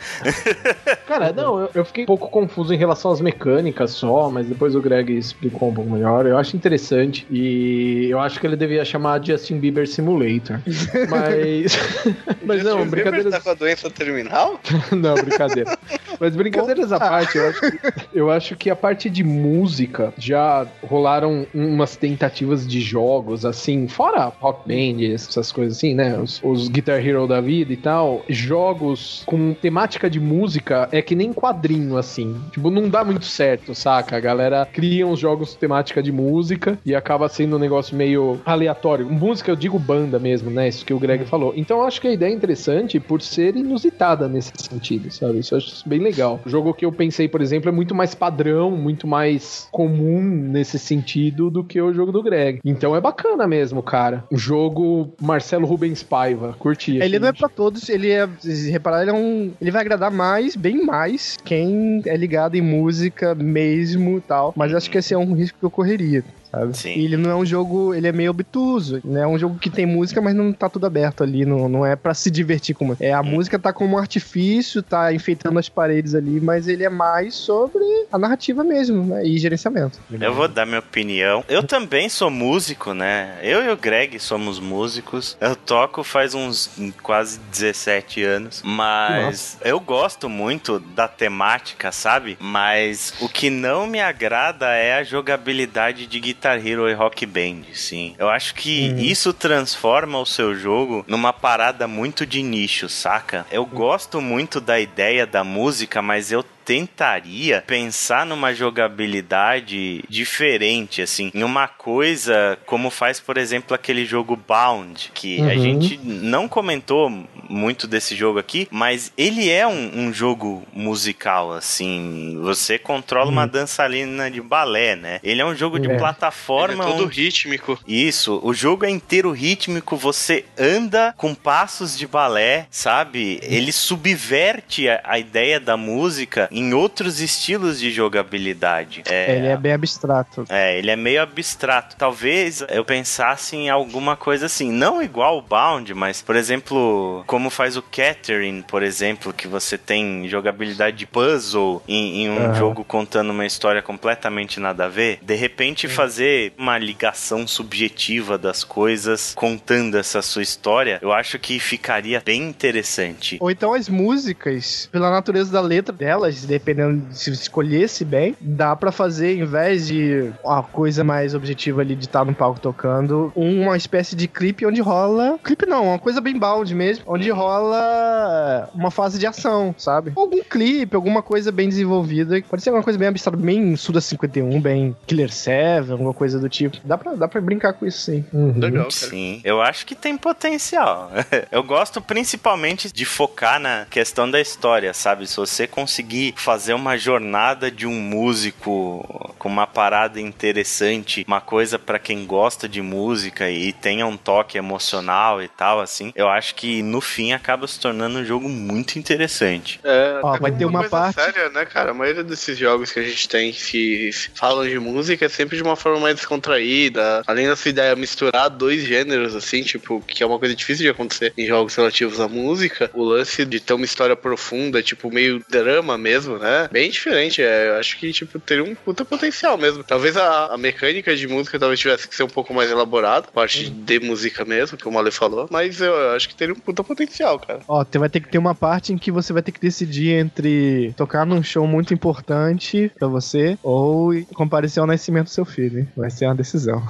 [1.07, 4.75] Cara, não, eu, eu fiquei um pouco confuso em relação às mecânicas só, mas depois
[4.75, 6.27] o Greg explicou um pouco melhor.
[6.27, 10.61] Eu acho interessante e eu acho que ele devia chamar Justin Bieber Simulator.
[11.09, 11.77] Mas.
[12.45, 13.33] mas não, Justin Bieber brincadeiras.
[13.33, 14.61] tá com a doença terminal?
[14.91, 15.79] Não, brincadeira.
[16.19, 17.81] Mas brincadeiras à parte, eu acho, que,
[18.13, 24.33] eu acho que a parte de música já rolaram umas tentativas de jogos, assim, fora
[24.41, 26.19] Rock Band, essas coisas assim, né?
[26.19, 28.25] Os, os Guitar Hero da vida e tal.
[28.29, 32.41] Jogos com temática de música é que nem quadrinho, assim.
[32.53, 34.17] Tipo, não dá muito certo, saca?
[34.17, 38.41] A galera cria uns jogos com temática de música e acaba sendo um negócio meio
[38.45, 39.11] aleatório.
[39.11, 40.69] Música, eu digo banda mesmo, né?
[40.69, 41.53] Isso que o Greg falou.
[41.57, 45.39] Então eu acho que a ideia é interessante por ser inusitada nesse sentido, sabe?
[45.39, 46.41] Isso eu acho bem legal.
[46.45, 50.79] O jogo que eu pensei, por exemplo, é muito mais padrão, muito mais comum nesse
[50.79, 52.61] sentido do que o jogo do Greg.
[52.65, 54.25] Então é bacana mesmo, cara.
[54.31, 56.97] O jogo Marcelo Rubens Paiva, curti.
[56.97, 57.19] Ele assim.
[57.19, 58.29] não é pra todos, ele é.
[58.39, 59.53] Se reparar, ele é um.
[59.61, 64.53] Ele vai agradar mais, bem mais, quem é ligado em música mesmo e tal.
[64.57, 66.25] Mas acho que esse é um risco que eu correria.
[66.55, 66.77] Sabe?
[66.77, 66.95] Sim.
[66.99, 69.23] E ele não é um jogo, ele é meio obtuso, né?
[69.23, 71.97] É um jogo que tem música, mas não tá tudo aberto ali, não, não é
[71.97, 76.15] pra se divertir com É, a música tá como um artifício, tá enfeitando as paredes
[76.15, 79.27] ali, mas ele é mais sobre a narrativa mesmo, né?
[79.27, 79.99] E gerenciamento.
[80.11, 81.43] Eu vou dar minha opinião.
[81.49, 83.39] Eu também sou músico, né?
[83.43, 85.37] Eu e o Greg somos músicos.
[85.41, 86.71] Eu toco faz uns
[87.03, 88.63] quase 17 anos.
[88.65, 92.37] Mas eu gosto muito da temática, sabe?
[92.41, 97.63] Mas o que não me agrada é a jogabilidade de Guitar Hero e Rock Band,
[97.73, 98.15] sim.
[98.19, 103.47] Eu acho que isso transforma o seu jogo numa parada muito de nicho, saca?
[103.51, 111.31] Eu gosto muito da ideia da música, mas eu tentaria pensar numa jogabilidade diferente, assim,
[111.35, 115.59] em uma coisa como faz, por exemplo, aquele jogo Bound, que a Uhum.
[115.59, 117.11] gente não comentou
[117.49, 122.39] muito desse jogo aqui, mas ele é um, um jogo musical, assim.
[122.43, 125.21] Você controla uma dançarina de balé, né?
[125.23, 125.91] Ele é um jogo de É.
[125.91, 127.79] Ele plataforma é todo onde rítmico.
[127.87, 133.39] isso, o jogo é inteiro rítmico, você anda com passos de balé, sabe?
[133.43, 139.03] Ele subverte a, a ideia da música em outros estilos de jogabilidade.
[139.07, 140.45] É, Ele é bem abstrato.
[140.49, 141.97] é, ele é meio abstrato.
[141.97, 147.51] Talvez eu pensasse em alguma coisa assim, não igual o Bound, mas, por exemplo, como
[147.51, 152.55] faz o Catherine, por exemplo, que você tem jogabilidade de puzzle em, em um Aham.
[152.55, 155.19] jogo contando uma história completamente nada a ver.
[155.23, 161.59] De repente, fazer uma ligação subjetiva das coisas contando essa sua história, eu acho que
[161.59, 163.39] ficaria bem interessante.
[163.41, 168.37] Ou então as músicas, pela natureza da letra delas, dependendo de se você escolhesse bem,
[168.41, 172.61] dá pra fazer, em vez de uma coisa mais objetiva ali de estar no palco
[172.61, 175.39] tocando, uma espécie de clipe onde rola.
[175.43, 180.13] Clipe não, uma coisa bem balde mesmo, onde rola uma fase de ação, sabe?
[180.17, 182.43] Algum clipe, alguma coisa bem desenvolvida.
[182.49, 186.49] Pode ser alguma coisa bem abstrata, bem Suda 51, bem Killer 7, alguma coisa do
[186.49, 186.77] tipo.
[186.85, 188.25] Dá pra, dá pra brincar com isso sim.
[188.33, 188.59] Uhum.
[188.59, 188.91] Legal, cara.
[188.91, 191.11] Sim, eu acho que tem potencial.
[191.51, 195.27] eu gosto principalmente de focar na questão da história, sabe?
[195.27, 201.79] Se você conseguir fazer uma jornada de um músico com uma parada interessante, uma coisa
[201.79, 206.55] pra quem gosta de música e tenha um toque emocional e tal, assim, eu acho
[206.55, 209.81] que no fim acaba se tornando um jogo muito interessante.
[209.85, 211.91] É, Ó, vai ter uma parte- séria, né, cara?
[211.91, 215.63] A maioria desses jogos que a gente tem que falam de música é sempre de
[215.63, 217.23] uma forma mais descontraída.
[217.27, 221.33] Além dessa ideia misturar dois gêneros, assim, tipo, que é uma coisa difícil de acontecer
[221.37, 222.91] em jogos relativos à música.
[222.95, 226.69] O lance de ter uma história profunda, tipo, meio drama mesmo, né?
[226.71, 227.43] Bem diferente.
[227.43, 229.83] É, eu acho que, tipo, teria um puta potencial mesmo.
[229.85, 233.69] Talvez a, a mecânica de música talvez tivesse que ser um pouco mais elaborada, parte
[233.71, 235.47] de música mesmo, que o Male falou.
[235.51, 237.61] Mas eu acho que teria um puta potencial, cara.
[237.69, 240.11] Ó, te- vai ter que ter uma parte em que você vai ter que decidir
[240.11, 245.81] entre tocar num show muito importante pra você ou comparecer ao nascimento do seu filho.
[245.81, 245.89] hein?
[245.97, 246.83] Vai ser uma decisão.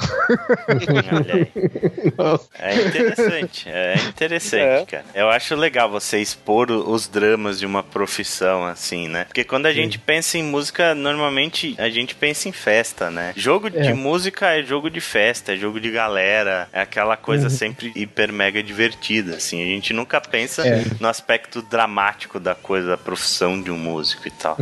[0.68, 2.12] Olha aí.
[2.16, 2.48] Nossa.
[2.58, 4.86] É interessante, é interessante, É.
[4.86, 5.04] cara.
[5.14, 9.23] Eu acho legal você expor os dramas de uma profissão, assim, né?
[9.24, 13.32] Porque quando a gente pensa em música, normalmente a gente pensa em festa, né?
[13.36, 13.94] Jogo de É.
[13.94, 18.62] música é jogo de festa, é jogo de galera, é aquela coisa sempre hiper mega
[18.62, 19.62] divertida, assim.
[19.62, 20.84] A gente nunca pensa É.
[21.00, 24.56] no aspecto dramático da coisa, da profissão de um músico e tal.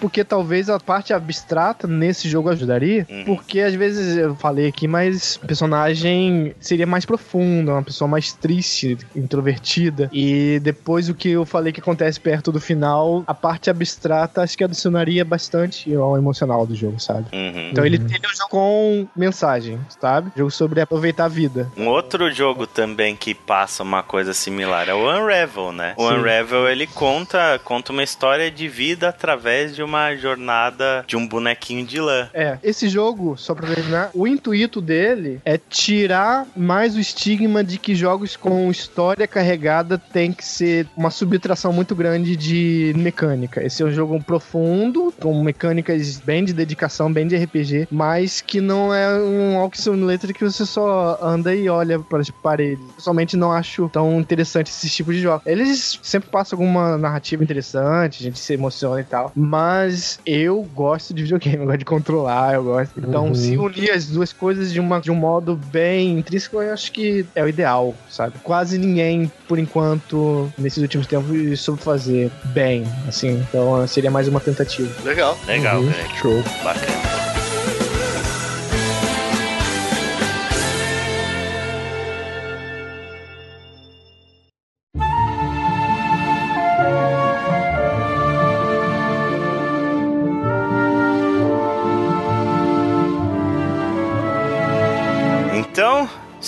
[0.00, 3.24] Porque talvez a parte abstrata nesse jogo ajudaria, Uhum.
[3.24, 8.32] porque às vezes eu falei aqui, mas o personagem seria mais profundo, uma pessoa mais
[8.32, 10.08] triste, introvertida.
[10.12, 14.56] E depois o que eu falei que acontece perto do final, a parte abstrata acho
[14.56, 17.26] que adicionaria bastante ao emocional do jogo, sabe?
[17.32, 17.70] Uhum.
[17.70, 20.30] Então ele, ele é um jogo com mensagem, sabe?
[20.36, 21.70] Jogo sobre aproveitar a vida.
[21.76, 25.94] Um outro jogo também que passa uma coisa similar é o Unravel, né?
[25.96, 26.14] O Sim.
[26.14, 31.86] Unravel ele conta, conta uma história de vida através de uma jornada de um bonequinho
[31.86, 32.28] de lã.
[32.32, 37.78] É, esse jogo, só pra terminar, o intuito dele é tirar mais o estigma de
[37.78, 43.62] que jogos com história carregada tem que ser uma subtração muito grande de mecânica.
[43.64, 48.60] Esse é um jogo profundo, com mecânicas bem de dedicação, bem de RPG, mas que
[48.60, 52.84] não é um Walk Simulator que você só anda e olha para as paredes.
[52.96, 55.42] Pessoalmente não acho tão interessante esse tipo de jogo.
[55.46, 61.12] Eles sempre passam alguma narrativa interessante, a gente se emociona e tal, mas eu gosto
[61.14, 62.92] de videogame, eu gosto de controlar, eu gosto.
[62.98, 63.34] Então, Uhum.
[63.34, 67.26] se unir as duas coisas de, uma, de um modo bem intrínseco, eu acho que
[67.34, 68.34] é o ideal, sabe?
[68.42, 73.44] Quase ninguém, por enquanto, nesses últimos tempos, soube fazer bem, assim.
[73.48, 74.88] Então, seria mais uma tentativa.
[75.04, 75.36] Legal.
[75.46, 75.92] Legal, Uhum.
[76.20, 76.42] Show.
[76.62, 77.35] Bacana.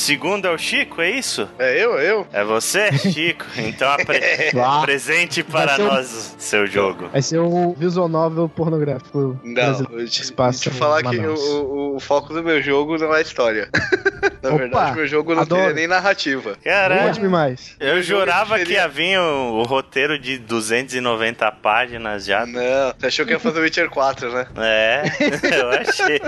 [0.09, 1.47] Segundo é o Chico, é isso?
[1.59, 2.27] É eu, é eu.
[2.33, 3.45] É você, Chico?
[3.59, 4.19] Então apre
[4.59, 7.09] apresente para ser um- nós seu jogo.
[7.09, 9.39] Vai ser um visual novel pornográfico.
[9.45, 10.01] Não, brasileiro.
[10.01, 13.69] eu te, deixa falar que o, o- o foco do meu jogo não é história.
[14.43, 15.61] Na Opa, verdade, meu jogo não adoro.
[15.63, 16.57] teria nem narrativa.
[16.63, 17.29] Caralho.
[17.29, 17.75] Mais.
[17.81, 22.47] Eu jurava que ia vir o, o roteiro de 290 páginas já.
[22.47, 24.47] Não, você achou que ia fazer Witcher 4, né?
[24.57, 25.03] É,
[25.61, 26.21] eu achei.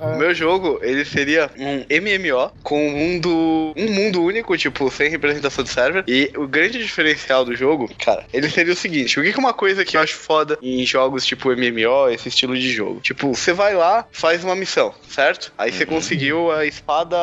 [0.00, 3.74] O meu jogo, ele seria um MMO com um mundo.
[3.76, 6.04] Um mundo único, tipo, sem representação de server.
[6.08, 9.52] E o grande diferencial do jogo, cara, ele seria o seguinte: o que é uma
[9.52, 13.00] coisa que eu acho foda em jogos tipo MMO, esse estilo de jogo?
[13.00, 15.52] Tipo, você vai lá, faz uma missão, certo?
[15.58, 15.90] Aí você uhum.
[15.90, 17.16] conseguiu a espada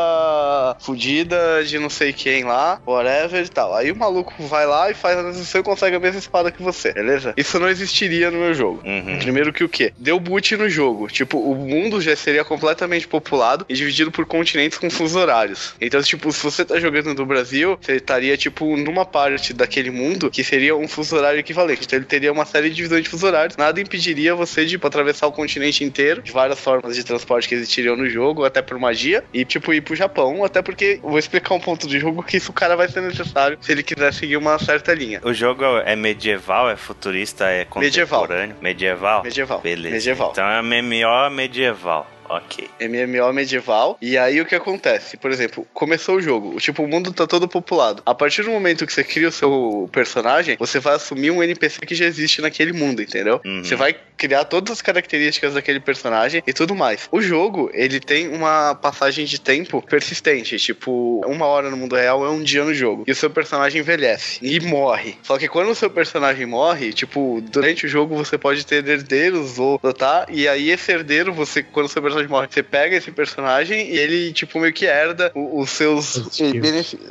[0.81, 3.73] fudida de não sei quem lá, whatever e tal.
[3.73, 6.61] Aí o maluco vai lá e faz a missão e consegue a mesma espada que
[6.61, 7.33] você, beleza?
[7.37, 8.81] Isso não existiria no meu jogo.
[8.83, 9.17] Uhum.
[9.19, 9.93] Primeiro que o quê?
[9.97, 11.07] Deu boot no jogo.
[11.07, 15.73] Tipo, o mundo já seria completamente populado e dividido por continentes com fusos horários.
[15.79, 20.29] Então, tipo, se você tá jogando no Brasil, você estaria, tipo, numa parte daquele mundo
[20.29, 21.85] que seria um fuso horário equivalente.
[21.85, 23.55] Então ele teria uma série de divisões de fuso horários.
[23.55, 27.55] Nada impediria você de tipo, atravessar o continente inteiro, de várias formas de transporte que
[27.55, 31.53] existiriam no jogo, até por magia, e tipo, ir pro Japão, até porque vou explicar
[31.55, 34.37] um ponto do jogo que isso o cara vai ser necessário se ele quiser seguir
[34.37, 35.19] uma certa linha.
[35.23, 38.55] O jogo é medieval, é futurista, é contemporâneo?
[38.61, 39.23] Medieval.
[39.23, 39.23] Medieval?
[39.23, 39.59] Medieval.
[39.61, 39.95] Beleza.
[39.95, 40.31] Medieval.
[40.31, 42.14] Então é MMO medieval.
[42.35, 42.67] Ok.
[42.81, 43.97] MMO medieval.
[44.01, 45.17] E aí o que acontece?
[45.17, 46.59] Por exemplo, começou o jogo.
[46.59, 48.01] Tipo, o mundo tá todo populado.
[48.05, 51.79] A partir do momento que você cria o seu personagem, você vai assumir um NPC
[51.85, 53.41] que já existe naquele mundo, entendeu?
[53.45, 53.63] Uhum.
[53.63, 57.07] Você vai criar todas as características daquele personagem e tudo mais.
[57.11, 60.57] O jogo, ele tem uma passagem de tempo persistente.
[60.57, 63.03] Tipo, uma hora no mundo real é um dia no jogo.
[63.07, 65.17] E o seu personagem envelhece e morre.
[65.23, 69.59] Só que quando o seu personagem morre, tipo, durante o jogo você pode ter herdeiros
[69.59, 70.25] ou tá?
[70.29, 72.47] E aí esse herdeiro, você, quando o seu personagem personagem morre.
[72.49, 76.39] Você pega esse personagem e ele, tipo, meio que herda os seus.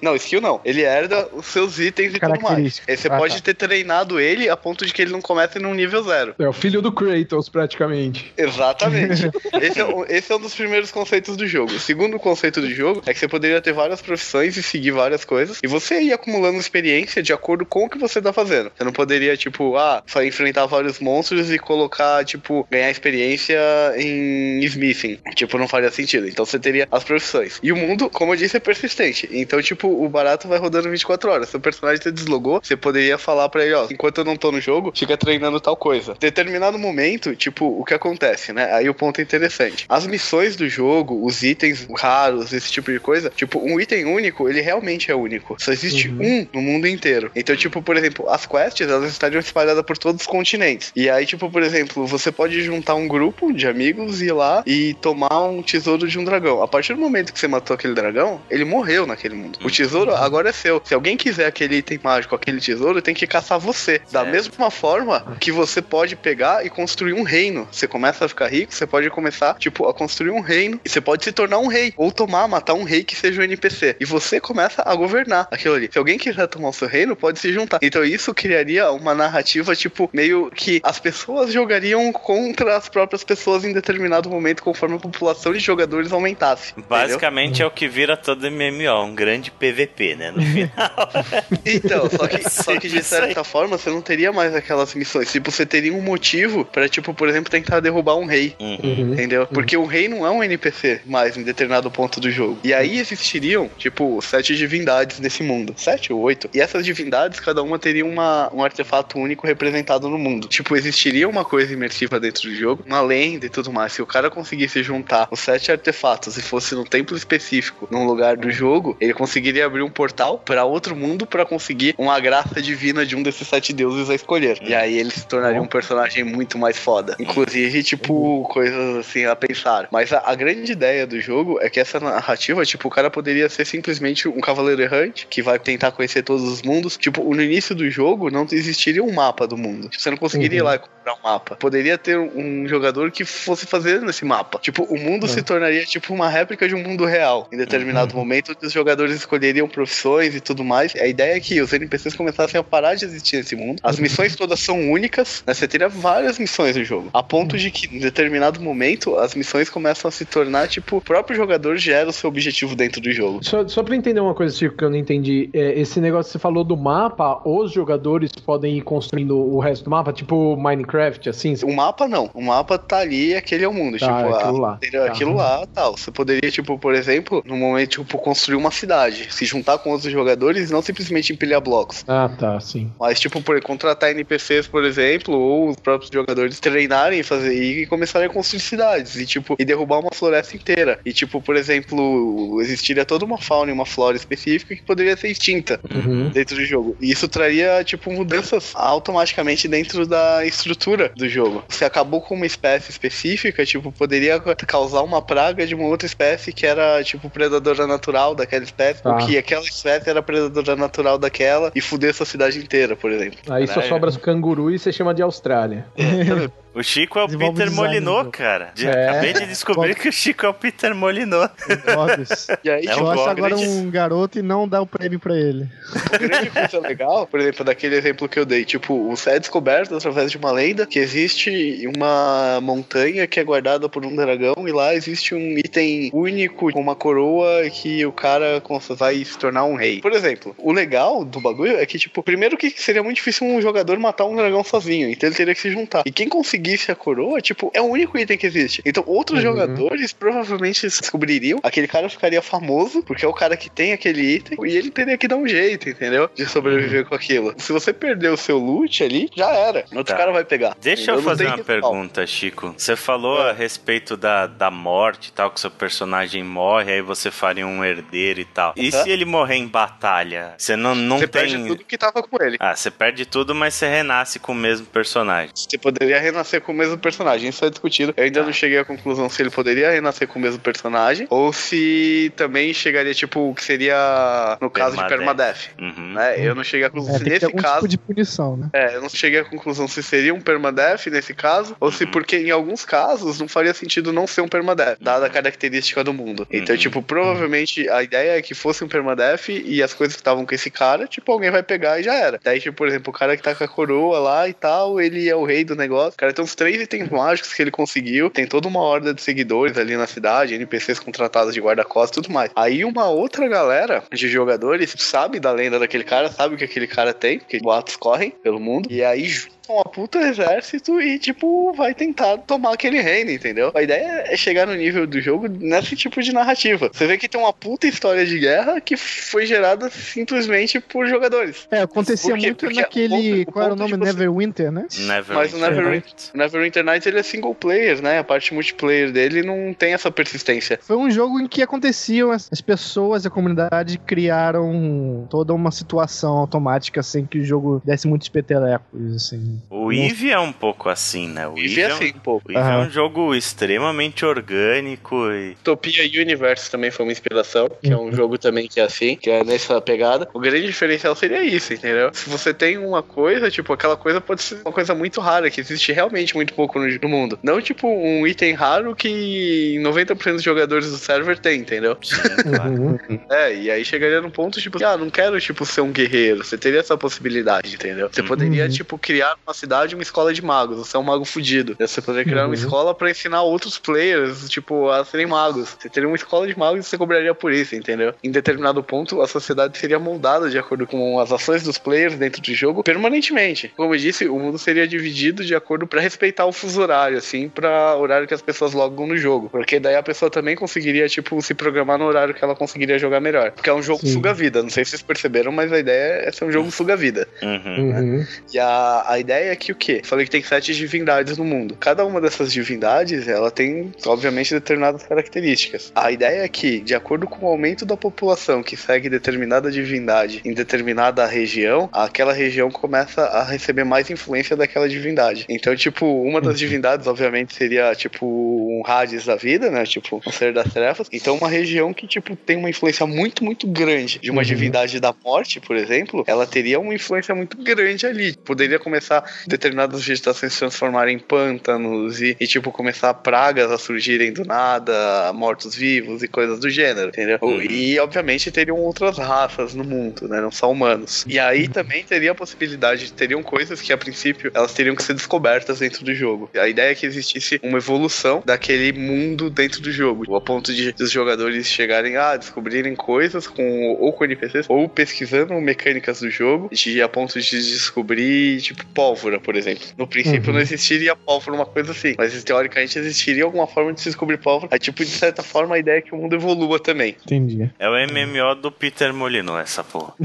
[0.03, 0.61] Não, skill não.
[0.65, 2.83] Ele herda os seus itens e tudo mais.
[2.87, 3.41] Aí você ah, pode tá.
[3.43, 6.35] ter treinado ele a ponto de que ele não comece num nível zero.
[6.39, 8.33] É o filho do Kratos, praticamente.
[8.37, 9.31] Exatamente.
[9.61, 11.73] esse, é, esse é um dos primeiros conceitos do jogo.
[11.73, 15.25] O segundo conceito do jogo é que você poderia ter várias profissões e seguir várias
[15.25, 15.59] coisas.
[15.63, 18.71] E você ia acumulando experiência de acordo com o que você tá fazendo.
[18.77, 23.59] Você não poderia, tipo, ah, só enfrentar vários monstros e colocar, tipo, ganhar experiência
[23.97, 26.29] em Smith enfim, tipo, não faria sentido.
[26.29, 27.59] Então você teria as profissões.
[27.63, 29.29] E o mundo, como eu disse, é persistente.
[29.33, 31.49] Então, tipo, o barato vai rodando 24 horas.
[31.49, 34.53] Se o personagem te deslogou, você poderia falar para ele, ó, enquanto eu não tô
[34.53, 36.15] no jogo, fica treinando tal coisa.
[36.19, 38.73] Determinado momento, tipo, o que acontece, né?
[38.73, 39.85] Aí o ponto é interessante.
[39.89, 44.49] As missões do jogo, os itens raros, esse tipo de coisa, tipo, um item único,
[44.49, 45.57] ele realmente é único.
[45.59, 46.23] Só existe uhum.
[46.23, 47.31] um no mundo inteiro.
[47.35, 50.93] Então, tipo, por exemplo, as quests, elas estariam espalhadas por todos os continentes.
[50.95, 54.63] E aí, tipo, por exemplo, você pode juntar um grupo de amigos e ir lá
[54.67, 56.63] e tomar um tesouro de um dragão.
[56.63, 59.59] A partir do momento que você matou aquele dragão, ele morreu naquele mundo.
[59.65, 60.83] O tesouro agora é seu.
[60.85, 64.01] Se alguém quiser aquele item mágico, aquele tesouro, tem que caçar você.
[64.11, 67.69] Da mesma forma que você pode pegar e construir um reino.
[67.71, 71.01] Você começa a ficar rico, você pode começar, tipo, a construir um reino e você
[71.01, 71.95] pode se tornar um rei.
[71.97, 73.97] Ou tomar, matar um rei que seja um NPC.
[74.01, 75.89] E você começa a governar aquilo ali.
[75.91, 77.79] Se alguém quiser tomar o seu reino, pode se juntar.
[77.81, 83.65] Então isso criaria uma narrativa, tipo, meio que as pessoas jogariam contra as próprias pessoas
[83.65, 86.75] em determinado momento com conforme a população de jogadores aumentasse.
[86.89, 87.67] Basicamente entendeu?
[87.67, 90.33] é o que vira todo MMO, um grande PVP, né?
[90.33, 91.13] No final.
[91.65, 95.31] então, só que, só que de certa forma você não teria mais aquelas missões.
[95.31, 98.55] Tipo, você teria um motivo para tipo, por exemplo, tentar derrubar um rei.
[98.59, 99.13] Uhum.
[99.13, 99.43] Entendeu?
[99.43, 99.47] Uhum.
[99.47, 102.59] Porque o rei não é um NPC mais em determinado ponto do jogo.
[102.65, 105.75] E aí existiriam, tipo, sete divindades nesse mundo.
[105.77, 106.51] Sete ou oito.
[106.53, 110.49] E essas divindades, cada uma teria uma, um artefato único representado no mundo.
[110.49, 113.93] Tipo, existiria uma coisa imersiva dentro do jogo, uma lenda e tudo mais.
[113.93, 118.07] Se o cara conseguir conseguisse juntar os sete artefatos e fosse num templo específico, num
[118.07, 122.61] lugar do jogo, ele conseguiria abrir um portal para outro mundo para conseguir uma graça
[122.61, 124.59] divina de um desses sete deuses a escolher.
[124.63, 127.17] E aí ele se tornaria um personagem muito mais foda.
[127.19, 129.89] Inclusive, tipo, coisas assim a pensar.
[129.91, 133.49] Mas a, a grande ideia do jogo é que essa narrativa, tipo, o cara poderia
[133.49, 136.97] ser simplesmente um cavaleiro errante que vai tentar conhecer todos os mundos.
[136.97, 139.89] Tipo, no início do jogo não existiria um mapa do mundo.
[139.89, 140.65] Tipo, você não conseguiria uhum.
[140.65, 141.57] ir lá e comprar um mapa.
[141.57, 144.59] Poderia ter um jogador que fosse fazer nesse mapa mapa.
[144.61, 145.29] Tipo, o mundo é.
[145.29, 147.49] se tornaria tipo uma réplica de um mundo real.
[147.53, 148.21] Em determinado uhum.
[148.21, 150.95] momento, os jogadores escolheriam profissões e tudo mais.
[150.97, 153.81] A ideia é que os NPCs começassem a parar de existir nesse mundo.
[153.83, 155.55] As missões todas são únicas, né?
[155.55, 157.11] Você teria várias missões no jogo.
[157.13, 161.01] A ponto de que, em determinado momento, as missões começam a se tornar, tipo, o
[161.01, 163.41] próprio jogador gera o seu objetivo dentro do jogo.
[163.43, 165.51] Só, só pra entender uma coisa, Chico, que eu não entendi.
[165.53, 169.85] É, esse negócio que você falou do mapa, os jogadores podem ir construindo o resto
[169.85, 171.55] do mapa, tipo Minecraft, assim?
[171.65, 172.31] O mapa não.
[172.35, 173.99] O mapa tá ali, aquele é o mundo.
[173.99, 174.75] Tá, tipo, aquilo lá.
[174.77, 175.05] Entendeu?
[175.05, 175.97] Aquilo lá, tal.
[175.97, 180.13] Você poderia, tipo, por exemplo, no momento, tipo, construir uma cidade, se juntar com outros
[180.13, 182.05] jogadores e não simplesmente empilhar blocos.
[182.07, 182.91] Ah, tá, sim.
[182.99, 187.87] Mas, tipo, por contratar NPCs, por exemplo, ou os próprios jogadores treinarem e fazer e
[187.87, 190.99] começarem a construir cidades e, tipo, e derrubar uma floresta inteira.
[191.05, 195.29] E, tipo, por exemplo, existiria toda uma fauna e uma flora específica que poderia ser
[195.29, 196.31] extinta uhum.
[196.31, 196.97] dentro do jogo.
[197.01, 201.65] E isso traria, tipo, mudanças automaticamente dentro da estrutura do jogo.
[201.69, 206.07] Você acabou com uma espécie específica, tipo, poderia poderia causar uma praga de uma outra
[206.07, 209.13] espécie que era, tipo, predadora natural daquela espécie, Tá.
[209.13, 213.39] ou que aquela espécie era predadora natural daquela e fuder essa cidade inteira, por exemplo.
[213.51, 213.89] Aí só Caralho.
[213.91, 215.87] sobra os canguru e você chama de Austrália.
[216.75, 218.31] O Chico é o Desenvolve Peter jogo.
[218.31, 218.73] cara.
[218.75, 219.09] De- É.
[219.09, 221.53] Acabei de descobrir que o Chico é o Peter Molinot.
[221.95, 222.53] Foda-se.
[222.65, 224.87] E aí, É um Eu acho bom, agora grande- um garoto e não dá o
[224.87, 225.69] prêmio pra ele.
[226.15, 229.95] O grande coisa legal, por exemplo, daquele exemplo que eu dei, tipo, o é descoberto
[229.95, 234.73] através de uma lenda que existe uma montanha que é guardada por um dragão e
[234.73, 239.77] lá existe um item único com uma coroa que o cara vai se tornar um
[239.77, 240.01] rei.
[240.01, 243.61] Por exemplo, o legal do bagulho é que, tipo, primeiro que seria muito difícil um
[243.63, 246.03] jogador matar um dragão sozinho, então ele teria que se juntar.
[246.05, 246.29] E quem
[246.65, 248.83] conseguisse a coroa, tipo, é o único item que existe.
[248.87, 249.45] Então outros Uhum.
[249.51, 254.57] jogadores provavelmente descobririam, aquele cara ficaria famoso, porque é o cara que tem aquele item,
[254.67, 256.29] e ele teria que dar um jeito, entendeu?
[256.35, 257.09] De sobreviver Uhum.
[257.09, 257.55] com aquilo.
[257.59, 259.85] Se você perder o seu loot ali, já era.
[259.95, 260.17] Outro Tá.
[260.17, 260.75] cara vai pegar.
[260.81, 262.75] Deixa eu Não fazer uma pergunta, Chico.
[262.77, 263.51] Você falou É.
[263.51, 267.85] a respeito da, da morte e tal, que seu personagem morre, aí você faria um
[267.85, 268.73] herdeiro e tal.
[268.77, 269.03] E Aham.
[269.03, 270.55] se ele morrer em batalha?
[270.57, 271.43] Você não, não Você tem.
[271.43, 272.57] perde tudo que tava com ele.
[272.61, 275.51] Ah, você perde tudo, mas você renasce com o mesmo personagem.
[275.55, 277.49] Você poderia renascer com o mesmo personagem.
[277.51, 278.13] Isso é discutido.
[278.17, 278.47] Eu ainda Tá.
[278.47, 282.73] não cheguei à conclusão se ele poderia renascer com o mesmo personagem ou se também
[282.75, 285.71] chegaria, tipo, o que seria no caso de Permadeath.
[285.81, 286.13] Uhum.
[286.15, 286.35] Né?
[286.47, 287.75] Eu não cheguei à É, conclusão tem se nesse algum caso.
[287.75, 288.69] tipo de punição, né?
[288.73, 292.11] É, eu não cheguei à conclusão se seria um permadeath nesse caso, ou se Uhum.
[292.11, 296.13] porque em alguns casos não faria sentido não ser um permadeath, dada a característica do
[296.13, 296.47] mundo.
[296.51, 296.81] Então, Uhum.
[296.81, 300.55] tipo, provavelmente a ideia é que fosse um permadeath e as coisas que estavam com
[300.55, 302.39] esse cara, tipo, alguém vai pegar e já era.
[302.43, 305.29] Daí, tipo, por exemplo, o cara que tá com a coroa lá e tal, ele
[305.29, 306.15] é o rei do negócio.
[306.15, 309.23] O cara tem uns três itens mágicos que ele conseguiu, tem toda uma horda de
[309.23, 312.51] seguidores ali na cidade, NPCs contratados de guarda-costas e tudo mais.
[312.55, 316.87] Aí uma outra galera de jogadores sabe da lenda daquele cara, sabe o que aquele
[316.87, 319.27] cara tem, porque boatos correm pelo mundo, e aí
[319.69, 323.73] uma puta exército e, tipo, vai tentar tomar aquele reino, entendeu?
[323.75, 326.91] A ideia é chegar no nível do jogo nesse tipo de narrativa.
[326.93, 331.67] Você vê que tem uma puta história de guerra que foi gerada simplesmente por jogadores.
[331.71, 332.47] É, acontecia Por quê?
[332.47, 333.09] muito Porque o naquele.
[333.45, 333.93] ponto- o qual era o nome?
[333.93, 334.87] de você- Neverwinter, né?
[334.99, 336.31] Never Mas o Never- Internet.
[336.35, 338.19] O Neverwinter Night ele é single player, né?
[338.19, 340.79] A parte multiplayer dele não tem essa persistência.
[340.83, 346.33] Foi um jogo em que aconteciam, as as pessoas, a comunidade criaram toda uma situação
[346.39, 349.54] automática sem que o jogo desse muitos petelecos, assim.
[349.71, 351.47] O Eve é um pouco assim, né?
[351.49, 352.49] O Eve é um- assim um pouco.
[352.51, 355.51] o Eve é um jogo extremamente orgânico e.
[355.61, 359.31] Utopia Universe também foi uma inspiração, que é um jogo também que é assim, que
[359.31, 360.29] é nessa pegada.
[360.33, 362.11] O grande diferencial seria isso, entendeu?
[362.13, 365.61] Se você tem uma coisa, tipo, aquela coisa pode ser uma coisa muito rara, que
[365.61, 367.39] existe realmente muito pouco no, no mundo.
[367.43, 371.97] Não, tipo, um item raro que 90% dos jogadores do server tem, entendeu?
[372.03, 372.73] Sim, claro.
[372.73, 373.21] Uhum.
[373.31, 376.45] É, e aí chegaria num ponto, tipo, ah, não quero, tipo, ser um guerreiro.
[376.45, 378.09] Você teria essa possibilidade, entendeu?
[378.11, 378.71] Você poderia, Uhum.
[378.71, 380.79] tipo, criar uma cidade, uma escola de magos.
[380.79, 381.77] Você é um mago fudido.
[381.79, 382.55] Você poderia criar uma Uhum.
[382.55, 385.77] escola pra ensinar outros players, tipo, a serem magos.
[385.79, 388.15] Você teria uma escola de magos e você cobraria por isso, entendeu?
[388.23, 392.41] Em determinado ponto, a sociedade seria moldada de acordo com as ações dos players dentro
[392.41, 393.73] do jogo permanentemente.
[393.77, 397.49] Como eu disse, o mundo seria dividido de acordo pra respeitar o fuso horário, assim,
[397.49, 399.49] pra horário que as pessoas logam no jogo.
[399.51, 403.21] Porque daí a pessoa também conseguiria, tipo, se programar no horário que ela conseguiria jogar
[403.21, 403.51] melhor.
[403.51, 404.63] Porque é um jogo suga-vida.
[404.63, 407.29] Não sei se vocês perceberam, mas a ideia é ser um jogo suga-vida.
[407.43, 407.91] Uhum.
[407.91, 408.27] Uhum.
[408.53, 410.01] E a, a ideia é que o quê?
[410.05, 411.77] Falei que tem sete divindades no mundo.
[411.79, 415.93] Cada uma dessas divindades, ela tem, obviamente, determinadas características.
[415.95, 420.41] A ideia é que, de acordo com o aumento da população que segue determinada divindade
[420.45, 425.47] em determinada região, aquela região começa a receber mais influência daquela divindade.
[425.49, 429.85] Então, tipo, uma das divindades, obviamente, seria, tipo, um Hades da vida, né?
[429.85, 431.09] Tipo, um ser das trevas.
[431.13, 434.47] Então, uma região que, tipo, tem uma influência muito, muito grande de uma Uhum.
[434.47, 438.37] divindade da morte, por exemplo, ela teria uma influência muito grande ali.
[438.37, 444.33] Poderia começar determinadas vegetações se transformarem em pântanos e, e, tipo, começar pragas a surgirem
[444.33, 447.39] do nada, mortos-vivos e coisas do gênero, entendeu?
[447.43, 447.63] Uhum.
[447.63, 450.41] E, obviamente, teriam outras raças no mundo, né?
[450.41, 451.25] Não só humanos.
[451.29, 455.15] E aí também teria a possibilidade, teriam coisas que, a princípio, elas teriam que ser
[455.15, 456.51] descobertas dentro do jogo.
[456.55, 460.95] A ideia é que existisse uma evolução daquele mundo dentro do jogo, a ponto de
[460.99, 466.69] os jogadores chegarem a descobrirem coisas com ou com NPCs ou pesquisando mecânicas do jogo,
[466.73, 468.85] de a ponto de descobrir, tipo,
[469.15, 469.85] pólvora, por exemplo.
[469.97, 470.55] No princípio Uhum.
[470.55, 474.69] não existiria pólvora, uma coisa assim, mas teoricamente existiria alguma forma de se descobrir pólvora.
[474.73, 477.17] Aí, tipo, de certa forma, a ideia é que o mundo evolua também.
[477.25, 477.71] Entendi.
[477.79, 480.15] É o MMO do Peter Molyneux, essa porra.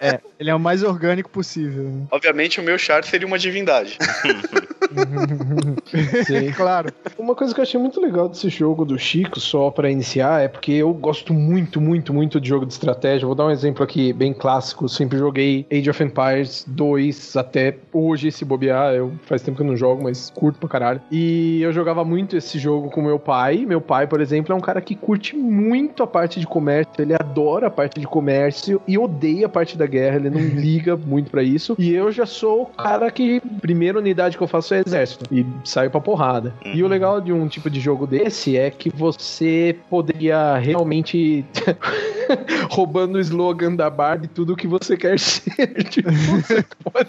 [0.00, 1.84] É, ele é o mais orgânico possível.
[1.84, 2.06] né?
[2.10, 3.96] Obviamente, o meu char seria uma divindade.
[6.26, 6.52] Sim.
[6.52, 6.92] claro.
[7.18, 10.48] Uma coisa que eu achei muito legal desse jogo do Chico, só pra iniciar, é
[10.48, 13.26] porque eu gosto muito, muito, muito de jogo de estratégia.
[13.26, 14.88] Vou dar um exemplo aqui bem clássico.
[14.88, 18.94] Sempre joguei Age of Empires 2 até hoje, se bobear.
[18.94, 21.00] Eu faz tempo que eu não jogo, mas curto pra caralho.
[21.10, 23.64] E eu jogava muito esse jogo com meu pai.
[23.66, 26.92] Meu pai, por exemplo, é um cara que curte muito a parte de comércio.
[26.98, 30.16] Ele adora a parte de comércio e odeia a parte da guerra.
[30.16, 31.74] Ele não liga muito para isso.
[31.78, 35.44] E eu já sou o cara que primeira unidade que eu faço é exército e
[35.64, 36.54] saio pra porrada.
[36.64, 36.72] Uhum.
[36.74, 41.44] E o legal de um tipo de jogo desse é que você poderia realmente
[42.70, 45.52] roubando o slogan da Barbie tudo que você quer ser.
[45.90, 46.10] tipo,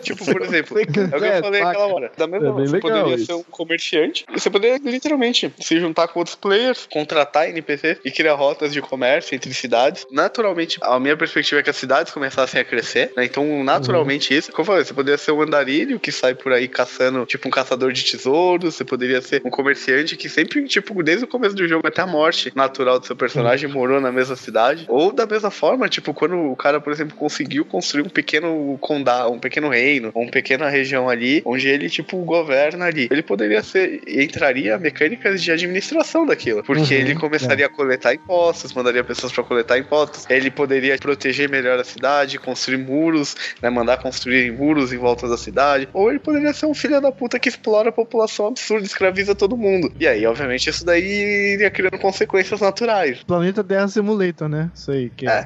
[0.01, 2.11] tipo por exemplo, é o que eu falei aquela hora.
[2.17, 3.25] Da mesma é você poderia isso.
[3.25, 8.33] ser um comerciante, você poderia literalmente se juntar com outros players, contratar NPCs e criar
[8.35, 10.05] rotas de comércio entre cidades.
[10.11, 13.25] Naturalmente, a minha perspectiva é que as cidades começassem a crescer, né?
[13.25, 14.39] Então, naturalmente, uhum.
[14.39, 17.47] isso, como eu falei, você poderia ser um andarilho que sai por aí caçando, tipo,
[17.47, 21.55] um caçador de tesouros, você poderia ser um comerciante que sempre, tipo, desde o começo
[21.55, 23.75] do jogo até a morte natural do seu personagem uhum.
[23.75, 24.85] morou na mesma cidade.
[24.87, 29.31] Ou da mesma forma, tipo, quando o cara, por exemplo, conseguiu construir um pequeno condado,
[29.31, 33.07] um pequeno reino, uma pequena região ali, onde ele, tipo, governa ali.
[33.11, 37.67] Ele poderia ser, entraria mecânicas de administração daquilo, porque uhum, ele começaria é.
[37.67, 42.77] a coletar impostos, mandaria pessoas para coletar impostos, ele poderia proteger melhor a cidade, construir
[42.77, 46.99] muros, né, mandar construir muros em volta da cidade, ou ele poderia ser um filho
[46.99, 49.91] da puta que explora a população absurda, escraviza todo mundo.
[49.99, 53.23] E aí, obviamente, isso daí iria criando consequências naturais.
[53.23, 54.71] Planeta Terra Simulator, né?
[54.73, 55.11] Isso aí.
[55.11, 55.27] Que...
[55.27, 55.45] É.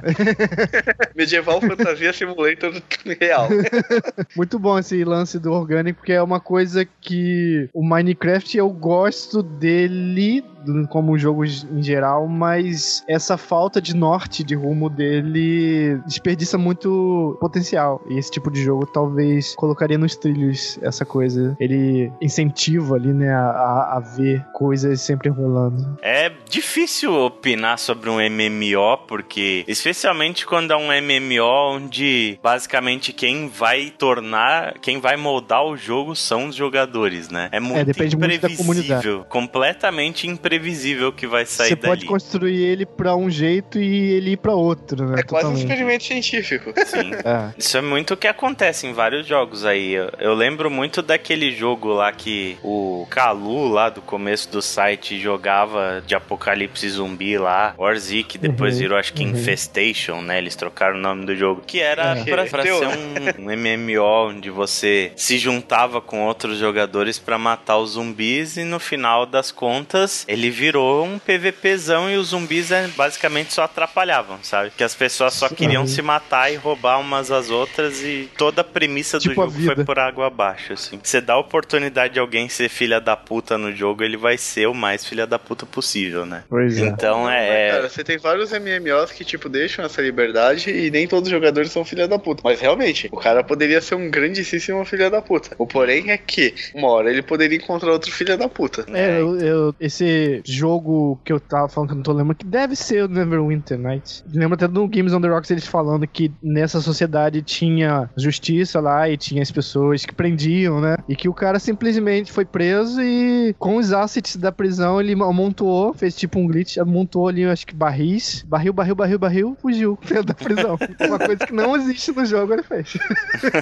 [1.14, 2.72] Medieval Fantasia Simulator
[3.20, 3.48] real.
[4.36, 9.42] Muito bom esse lance do orgânico, porque é uma coisa que o Minecraft eu gosto
[9.42, 10.44] dele
[10.90, 18.02] como jogos em geral, mas essa falta de norte, de rumo dele desperdiça muito potencial.
[18.08, 21.56] E esse tipo de jogo talvez colocaria nos trilhos essa coisa.
[21.60, 25.98] Ele incentiva ali, né, a, a ver coisas sempre rolando.
[26.02, 33.48] É difícil opinar sobre um MMO, porque especialmente quando é um MMO onde basicamente quem
[33.48, 37.48] vai tornar, quem vai moldar o jogo são os jogadores, né?
[37.52, 41.82] É muito é, imprevisível, muito completamente imprevisível que vai sair Você dali.
[41.82, 45.20] Você pode construir ele pra um jeito e ele ir pra outro, né?
[45.20, 45.58] É quase Totalmente.
[45.58, 46.72] um experimento científico.
[46.86, 47.12] Sim.
[47.24, 47.52] É.
[47.56, 49.92] Isso é muito o que acontece em vários jogos aí.
[49.92, 55.18] Eu, eu, lembro muito daquele jogo lá que o Kalu lá do começo do site
[55.18, 58.80] jogava de apocalipse zumbi lá, Warzik, depois uhum.
[58.80, 59.30] virou acho que uhum.
[59.30, 60.38] Infestation, né?
[60.38, 61.62] Eles trocaram o nome do jogo.
[61.66, 62.24] Que era é.
[62.24, 67.78] pra, pra ser um, um MMO onde você se juntava com outros jogadores para matar
[67.78, 72.88] os zumbis e no final das contas ele virou um PVPzão e os zumbis é,
[72.88, 74.72] basicamente só atrapalhavam, sabe?
[74.76, 78.64] Que as pessoas só queriam se matar e roubar umas às outras e toda a
[78.64, 80.98] premissa tipo do jogo foi por água abaixo, assim.
[81.02, 84.66] Você dá a oportunidade de alguém ser filha da puta no jogo, ele vai ser
[84.66, 86.42] o mais filha da puta possível, né?
[86.48, 86.86] Pois é.
[86.86, 87.70] Então é, é...
[87.70, 91.70] Cara, você tem vários MMOs que, tipo, deixam essa liberdade e nem todos os jogadores
[91.70, 92.42] são filha da puta.
[92.44, 94.10] Mas realmente, o cara poderia ser um
[94.48, 95.54] grandíssimo filha da puta.
[95.58, 98.84] O porém é que, uma hora, ele poderia encontrar outro filha da puta.
[98.92, 102.46] É, eu, eu, esse jogo que eu tava falando que eu não tô lembrando, que
[102.46, 104.24] deve ser o Neverwinter Nights.
[104.32, 109.08] Lembro até no Games on the Rocks eles falando que nessa sociedade tinha justiça lá
[109.08, 110.96] e tinha as pessoas que prendiam, né?
[111.08, 115.92] E que o cara simplesmente foi preso e com os assets da prisão ele amontoou,
[115.92, 120.34] fez tipo um glitch, amontou ali, acho que barris, barril, barril, barril, barril, fugiu da
[120.34, 120.78] prisão.
[121.00, 122.96] Uma coisa que não existe no jogo ele fez.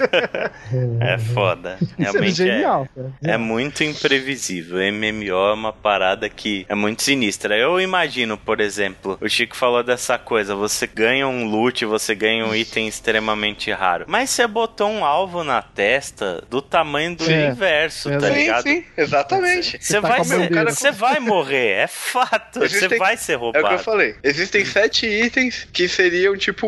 [1.01, 1.79] é foda.
[1.99, 2.89] É Realmente é genial.
[3.24, 4.79] É, é muito imprevisível.
[4.93, 7.57] MMO é uma parada que é muito sinistra.
[7.57, 12.45] Eu imagino, por exemplo, o Chico falou dessa coisa: você ganha um loot, você ganha
[12.45, 14.05] um item extremamente raro.
[14.09, 17.47] Mas você botou um alvo na testa do tamanho do é.
[17.47, 18.18] universo, é.
[18.18, 18.62] tá ligado?
[18.62, 19.79] Sim, sim, exatamente.
[19.81, 20.24] Você tá vai,
[20.64, 22.61] você vai morrer, é fato.
[22.61, 23.64] Você vai ser roubado.
[23.64, 24.14] É o que eu falei.
[24.22, 26.66] Existem sete itens que seriam, tipo,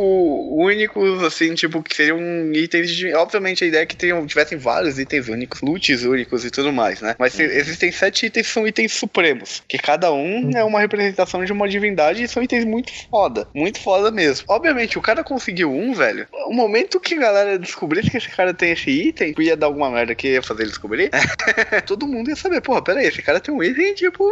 [0.56, 2.18] únicos, assim, tipo, que seriam
[2.52, 3.14] itens de.
[3.14, 7.01] Obviamente, a ideia é que tenham, tivessem vários itens únicos, loots únicos e tudo mais,
[7.01, 7.14] né?
[7.18, 7.44] Mas uhum.
[7.44, 9.62] existem sete itens que são itens supremos.
[9.66, 13.49] Que cada um é uma representação de uma divindade e são itens muito foda.
[13.55, 14.46] Muito foda mesmo.
[14.49, 16.26] Obviamente, o cara conseguiu um, velho.
[16.46, 19.90] O momento que a galera descobrisse que esse cara tem esse item, ia dar alguma
[19.90, 21.11] merda que ia fazer ele descobrir,
[21.86, 24.24] todo mundo ia saber, porra, pera aí, esse cara tem um item, tipo,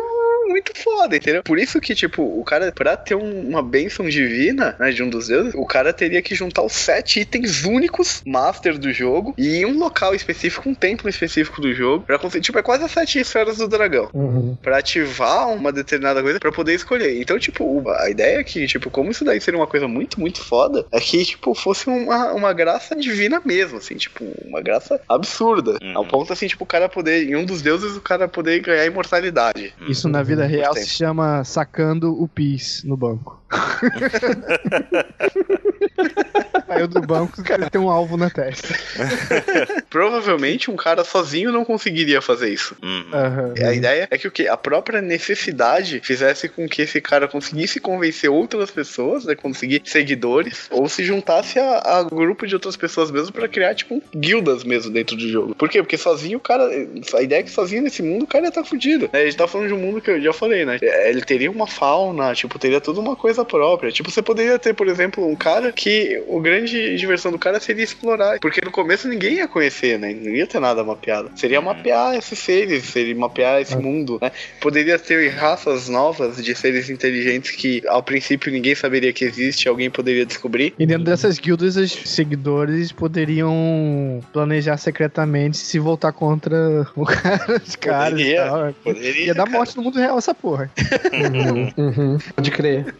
[0.49, 1.43] muito foda, entendeu?
[1.43, 5.09] Por isso que, tipo, o cara, pra ter um, uma bênção divina, né, de um
[5.09, 9.46] dos deuses, o cara teria que juntar os sete itens únicos, master do jogo, e
[9.65, 13.19] um local específico, um templo específico do jogo, pra conseguir, tipo, é quase as sete
[13.19, 14.11] esferas do dragão.
[14.13, 14.57] Uhum.
[14.63, 17.21] Pra ativar uma determinada coisa pra poder escolher.
[17.21, 20.43] Então, tipo, a ideia é que, tipo, como isso daí seria uma coisa muito, muito
[20.43, 25.79] foda, é que, tipo, fosse uma, uma graça divina mesmo, assim, tipo, uma graça absurda.
[25.83, 25.97] Uhum.
[25.97, 28.87] Ao ponto, assim, tipo, o cara poder, em um dos deuses, o cara poder ganhar
[28.87, 29.75] imortalidade.
[29.89, 33.41] Isso na vida Por real se chama sacando o PIS no banco.
[36.67, 38.69] Saiu do banco, você tem um alvo na testa.
[39.91, 42.77] Provavelmente um cara sozinho não conseguiria fazer isso.
[42.83, 43.55] Uhum.
[43.67, 47.81] A ideia é que o que a própria necessidade fizesse com que esse cara conseguisse
[47.81, 53.11] convencer outras pessoas, né, conseguir seguidores, ou se juntasse a, a grupo de outras pessoas
[53.11, 55.55] mesmo pra criar tipo guildas mesmo dentro do jogo.
[55.55, 55.83] Por quê?
[55.83, 56.69] Porque sozinho o cara,
[57.15, 59.09] a ideia é que sozinho nesse mundo o cara ia estar fudido.
[59.13, 59.21] né?
[59.23, 60.79] A gente tá falando de um mundo que eu já falei, né?
[60.83, 63.91] É, Ele teria uma fauna, tipo, teria toda uma coisa própria.
[63.91, 67.85] Tipo, você poderia ter, por exemplo, um cara que o grande diversão do cara seria
[67.85, 70.15] explorar, porque no começo ninguém ia conhecer, né?
[70.15, 71.31] Não ia ter nada mapeado.
[71.37, 74.31] Seria mapear esses seres, seria mapear esse mundo, né?
[74.61, 79.91] Poderia ter raças novas de seres inteligentes que ao princípio ninguém saberia que existe, alguém
[79.91, 80.75] poderia descobrir.
[80.79, 87.77] E dentro dessas guildas, os seguidores poderiam planejar secretamente se voltar contra o cara, os
[87.77, 88.75] caras Poderia.
[88.83, 89.27] Poderia.
[89.27, 90.71] Ia dar morte no mundo real essa porra.
[91.13, 91.67] Uhum.
[91.77, 92.19] Uhum.
[92.35, 92.95] Pode crer.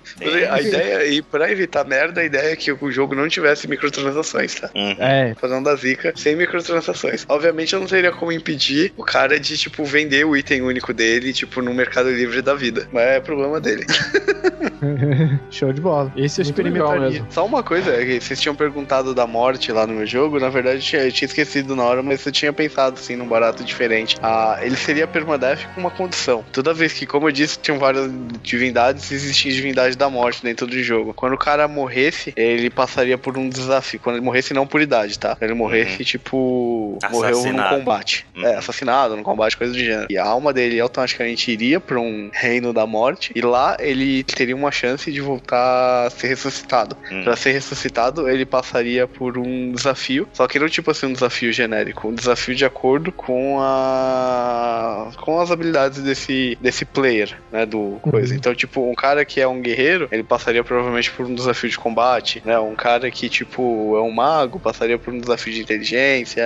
[0.51, 4.55] A ideia, e pra evitar merda, a ideia é que o jogo não tivesse microtransações,
[4.55, 4.71] tá?
[4.75, 4.97] Uhum.
[4.99, 7.25] É, Fazendo da zica sem microtransações.
[7.29, 11.33] Obviamente eu não teria como impedir o cara de, tipo, vender o item único dele,
[11.33, 12.89] tipo, no Mercado Livre da vida.
[12.93, 13.87] Mas é problema dele.
[15.51, 16.13] show de bola.
[16.17, 17.25] Esse eu Muito experimentaria.
[17.31, 20.49] Só uma coisa, é que vocês tinham perguntado da morte lá no meu jogo, na
[20.49, 23.65] verdade eu tinha, eu tinha esquecido na hora, mas eu tinha pensado assim num barato
[23.65, 24.17] diferente.
[24.23, 26.45] Ah, ele seria permadeath com uma condição.
[26.53, 28.11] Toda vez que, como eu disse, tinham várias
[28.43, 31.15] divindades, existia divindade da morte dentro do jogo.
[31.15, 34.01] Quando o cara morresse, ele passaria por um desafio.
[34.01, 35.37] Quando ele morresse, não por idade, tá?
[35.41, 38.27] Ele morresse, tipo, morreu no combate.
[38.35, 38.47] Uhum.
[38.47, 40.07] É, assassinado no combate, coisa do gênero.
[40.09, 44.57] E a alma dele automaticamente iria pra um reino da morte, e lá ele teria
[44.57, 46.97] uma chance de voltar a ser ressuscitado.
[47.11, 47.25] Hum.
[47.25, 51.53] Pra ser ressuscitado, ele passaria por um desafio, só que não tipo assim um desafio
[51.53, 57.99] genérico, um desafio de acordo com a com as habilidades desse desse player, né, do
[58.03, 58.35] coisa.
[58.35, 61.79] Então, tipo, um cara que é um guerreiro, ele passaria provavelmente por um desafio de
[61.79, 62.59] combate, né?
[62.59, 65.96] Um cara que tipo é um mago, passaria por um desafio de inteligência,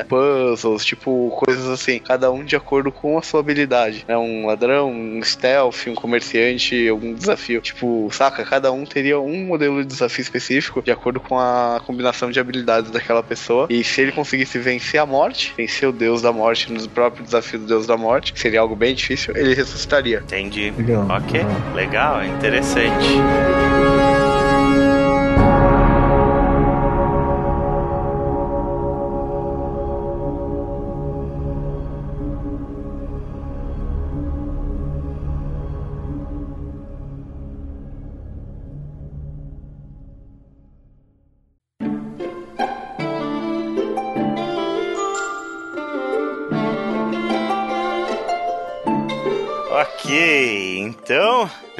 [0.09, 4.17] puzzles, tipo, coisas assim, cada um de acordo com a sua habilidade, né?
[4.17, 7.61] Um ladrão, um stealth, um comerciante, algum desafio.
[7.61, 8.45] Tipo, saca?
[8.45, 12.91] Cada um teria um modelo de desafio específico de acordo com a combinação de habilidades
[12.91, 13.67] daquela pessoa.
[13.71, 17.59] E se ele conseguisse vencer a morte, vencer o deus da morte no próprio desafio
[17.59, 20.19] do deus da morte, que seria algo bem difícil, ele ressuscitaria.
[20.25, 20.73] Entendi.
[20.77, 21.07] Legal.
[21.09, 21.41] Ok,
[21.75, 23.09] legal, interessante.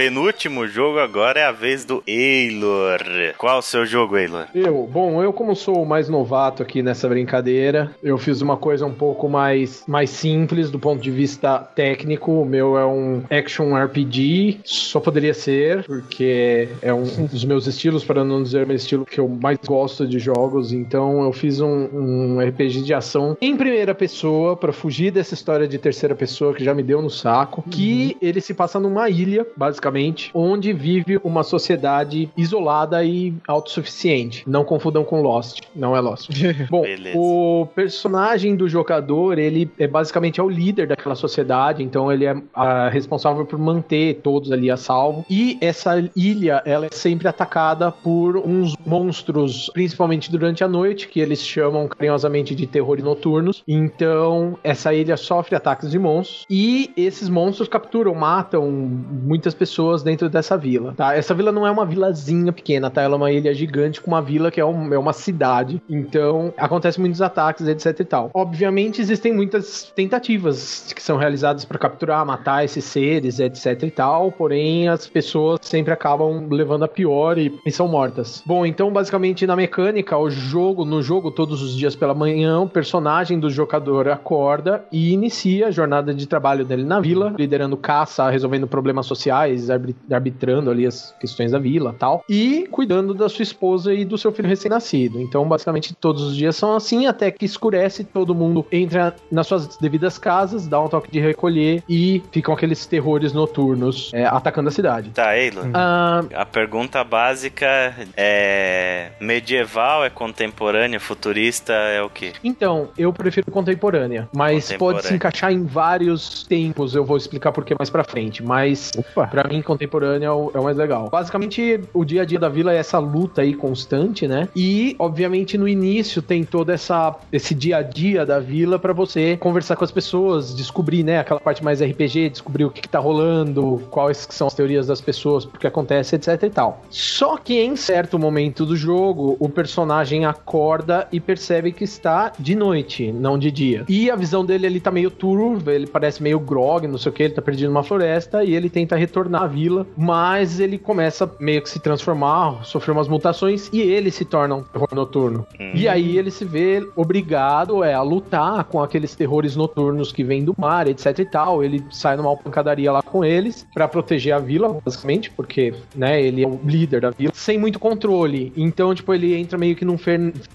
[0.01, 3.03] Penúltimo jogo agora é a vez do Eilor.
[3.37, 4.47] Qual o seu jogo, Eilor?
[4.55, 8.87] Eu, bom, eu como sou o mais novato aqui nessa brincadeira, eu fiz uma coisa
[8.87, 12.33] um pouco mais, mais simples do ponto de vista técnico.
[12.33, 18.03] O meu é um action RPG, só poderia ser, porque é um dos meus estilos,
[18.03, 20.73] para não dizer meu estilo que eu mais gosto de jogos.
[20.73, 25.69] Então eu fiz um, um RPG de ação em primeira pessoa para fugir dessa história
[25.69, 27.63] de terceira pessoa que já me deu no saco.
[27.71, 29.90] Que ele se passa numa ilha, basicamente,
[30.35, 34.45] onde vive uma sociedade isolada e autossuficiente.
[34.47, 36.31] Não confundam com Lost, não é Lost.
[36.71, 37.19] Bom, Beleza.
[37.19, 42.37] o personagem do jogador, ele é basicamente é o líder daquela sociedade, então ele é
[42.55, 45.25] ah, responsável por manter todos ali a salvo.
[45.29, 51.21] E essa ilha, ela é sempre atacada por uns monstros, principalmente durante a noite, que
[51.21, 53.63] eles chamam carinhosamente de terrores noturnos.
[53.67, 60.03] Então, essa ilha sofre ataques de monstros e esses monstros capturam, matam muitas pessoas pessoas
[60.03, 61.15] dentro dessa vila, tá?
[61.15, 63.01] Essa vila não é uma vilazinha pequena, tá?
[63.01, 65.81] Ela é uma ilha gigante com uma vila que é, um, é uma cidade.
[65.89, 68.31] Então, acontecem muitos ataques, etc e tal.
[68.35, 74.31] Obviamente, existem muitas tentativas que são realizadas para capturar, matar esses seres, etc e tal,
[74.31, 78.43] porém as pessoas sempre acabam levando a pior e, e são mortas.
[78.45, 82.69] Bom, então basicamente na mecânica, o jogo, no jogo todos os dias pela manhã, o
[82.69, 88.29] personagem do jogador acorda e inicia a jornada de trabalho dele na vila, liderando caça,
[88.29, 93.93] resolvendo problemas sociais, arbitrando ali as questões da vila, tal, e cuidando da sua esposa
[93.93, 95.21] e do seu filho recém-nascido.
[95.21, 99.77] Então, basicamente todos os dias são assim até que escurece, todo mundo entra nas suas
[99.77, 104.73] devidas casas, dá um toque de recolher e ficam aqueles terrores noturnos é, atacando a
[104.73, 105.11] cidade.
[105.11, 105.63] Tá, Eilo.
[105.75, 112.33] Ah, a pergunta básica é medieval, é contemporânea, futurista, é o quê?
[112.45, 114.79] Então, eu prefiro contemporânea, mas contemporânea.
[114.79, 118.93] pode se encaixar em vários tempos, eu vou explicar por que mais pra frente, mas
[118.97, 119.27] Opa.
[119.51, 121.09] Mim contemporânea é o, é o mais legal.
[121.11, 124.49] Basicamente, o dia a dia da vila é essa luta aí constante, né?
[124.55, 129.37] E, obviamente, no início tem todo essa, esse dia a dia da vila para você
[129.37, 132.99] conversar com as pessoas, descobrir, né, aquela parte mais RPG, descobrir o que, que tá
[132.99, 136.83] rolando, quais que são as teorias das pessoas, porque acontece, etc e tal.
[136.91, 142.55] Só que em certo momento do jogo, o personagem acorda e percebe que está de
[142.55, 143.85] noite, não de dia.
[143.89, 147.13] E a visão dele ele tá meio turvo, ele parece meio grog, não sei o
[147.13, 151.31] que, ele tá perdido numa floresta e ele tenta retornar à vila, mas ele começa
[151.39, 155.47] meio que se transformar, sofrer umas mutações e ele se torna um terror noturno.
[155.59, 155.73] Hum.
[155.75, 160.45] E aí ele se vê obrigado é, a lutar com aqueles terrores noturnos que vêm
[160.45, 161.65] do mar, etc e tal.
[161.65, 166.45] Ele sai numa pancadaria lá com eles para proteger a vila, basicamente, porque, né, ele
[166.45, 168.53] é o líder da vila, sem muito controle.
[168.57, 169.99] Então, tipo, ele entra meio que num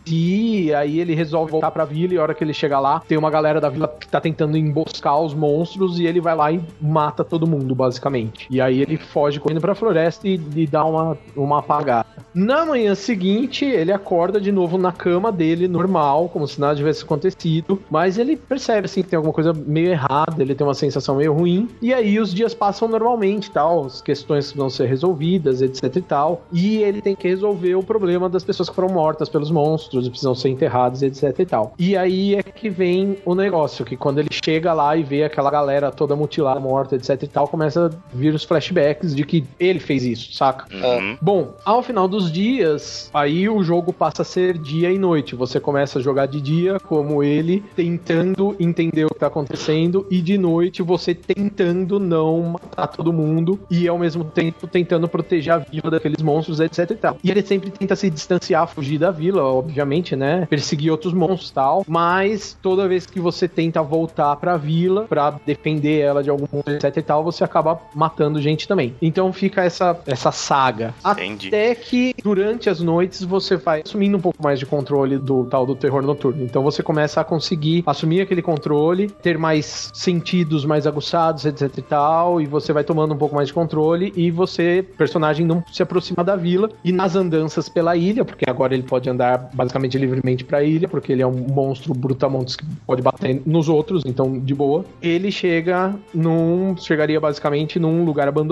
[0.08, 3.18] e aí ele resolve voltar pra vila e a hora que ele chega lá, tem
[3.18, 6.60] uma galera da vila que tá tentando emboscar os monstros e ele vai lá e
[6.82, 8.48] mata todo mundo, basicamente.
[8.50, 12.08] E aí ele foge correndo pra floresta e, e dá uma, uma apagada.
[12.34, 17.04] Na manhã seguinte, ele acorda de novo na cama dele, normal, como se nada tivesse
[17.04, 21.16] acontecido, mas ele percebe, assim, que tem alguma coisa meio errada, ele tem uma sensação
[21.16, 25.96] meio ruim, e aí os dias passam normalmente, tal, as questões vão ser resolvidas, etc
[25.96, 29.50] e tal, e ele tem que resolver o problema das pessoas que foram mortas pelos
[29.50, 31.74] monstros, precisam ser enterradas, etc e tal.
[31.80, 35.50] E aí é que vem o negócio, que quando ele chega lá e vê aquela
[35.50, 39.80] galera toda mutilada, morta, etc e tal, começa a vir os flashbacks de que ele
[39.80, 40.66] fez isso, saca?
[40.74, 41.18] Uhum.
[41.22, 45.36] Bom, ao final dos dias, aí o jogo passa a ser dia e noite.
[45.36, 50.22] Você começa a jogar de dia, como ele, tentando entender o que tá acontecendo, e
[50.22, 55.58] de noite você tentando não matar todo mundo e ao mesmo tempo tentando proteger a
[55.58, 57.18] vila daqueles monstros, etc e tal.
[57.24, 60.46] E ele sempre tenta se distanciar, fugir da vila, obviamente, né?
[60.50, 61.84] Perseguir outros monstros e tal.
[61.88, 66.74] Mas toda vez que você tenta voltar pra vila para defender ela de algum monstro,
[66.74, 68.96] etc e tal, você acaba matando gente também.
[69.02, 70.94] Então fica essa, essa saga.
[71.06, 71.48] Entendi.
[71.48, 75.66] Até que durante as noites você vai assumindo um pouco mais de controle do tal
[75.66, 76.44] do terror noturno.
[76.44, 81.82] Então você começa a conseguir assumir aquele controle, ter mais sentidos mais aguçados, etc e
[81.82, 85.82] tal, e você vai tomando um pouco mais de controle e você, personagem, não se
[85.82, 90.44] aproxima da vila e nas andanças pela ilha, porque agora ele pode andar basicamente livremente
[90.44, 94.54] pra ilha, porque ele é um monstro brutamontes que pode bater nos outros, então de
[94.54, 94.86] boa.
[95.02, 96.76] Ele chega num.
[96.78, 98.45] chegaria basicamente num lugar abandonado,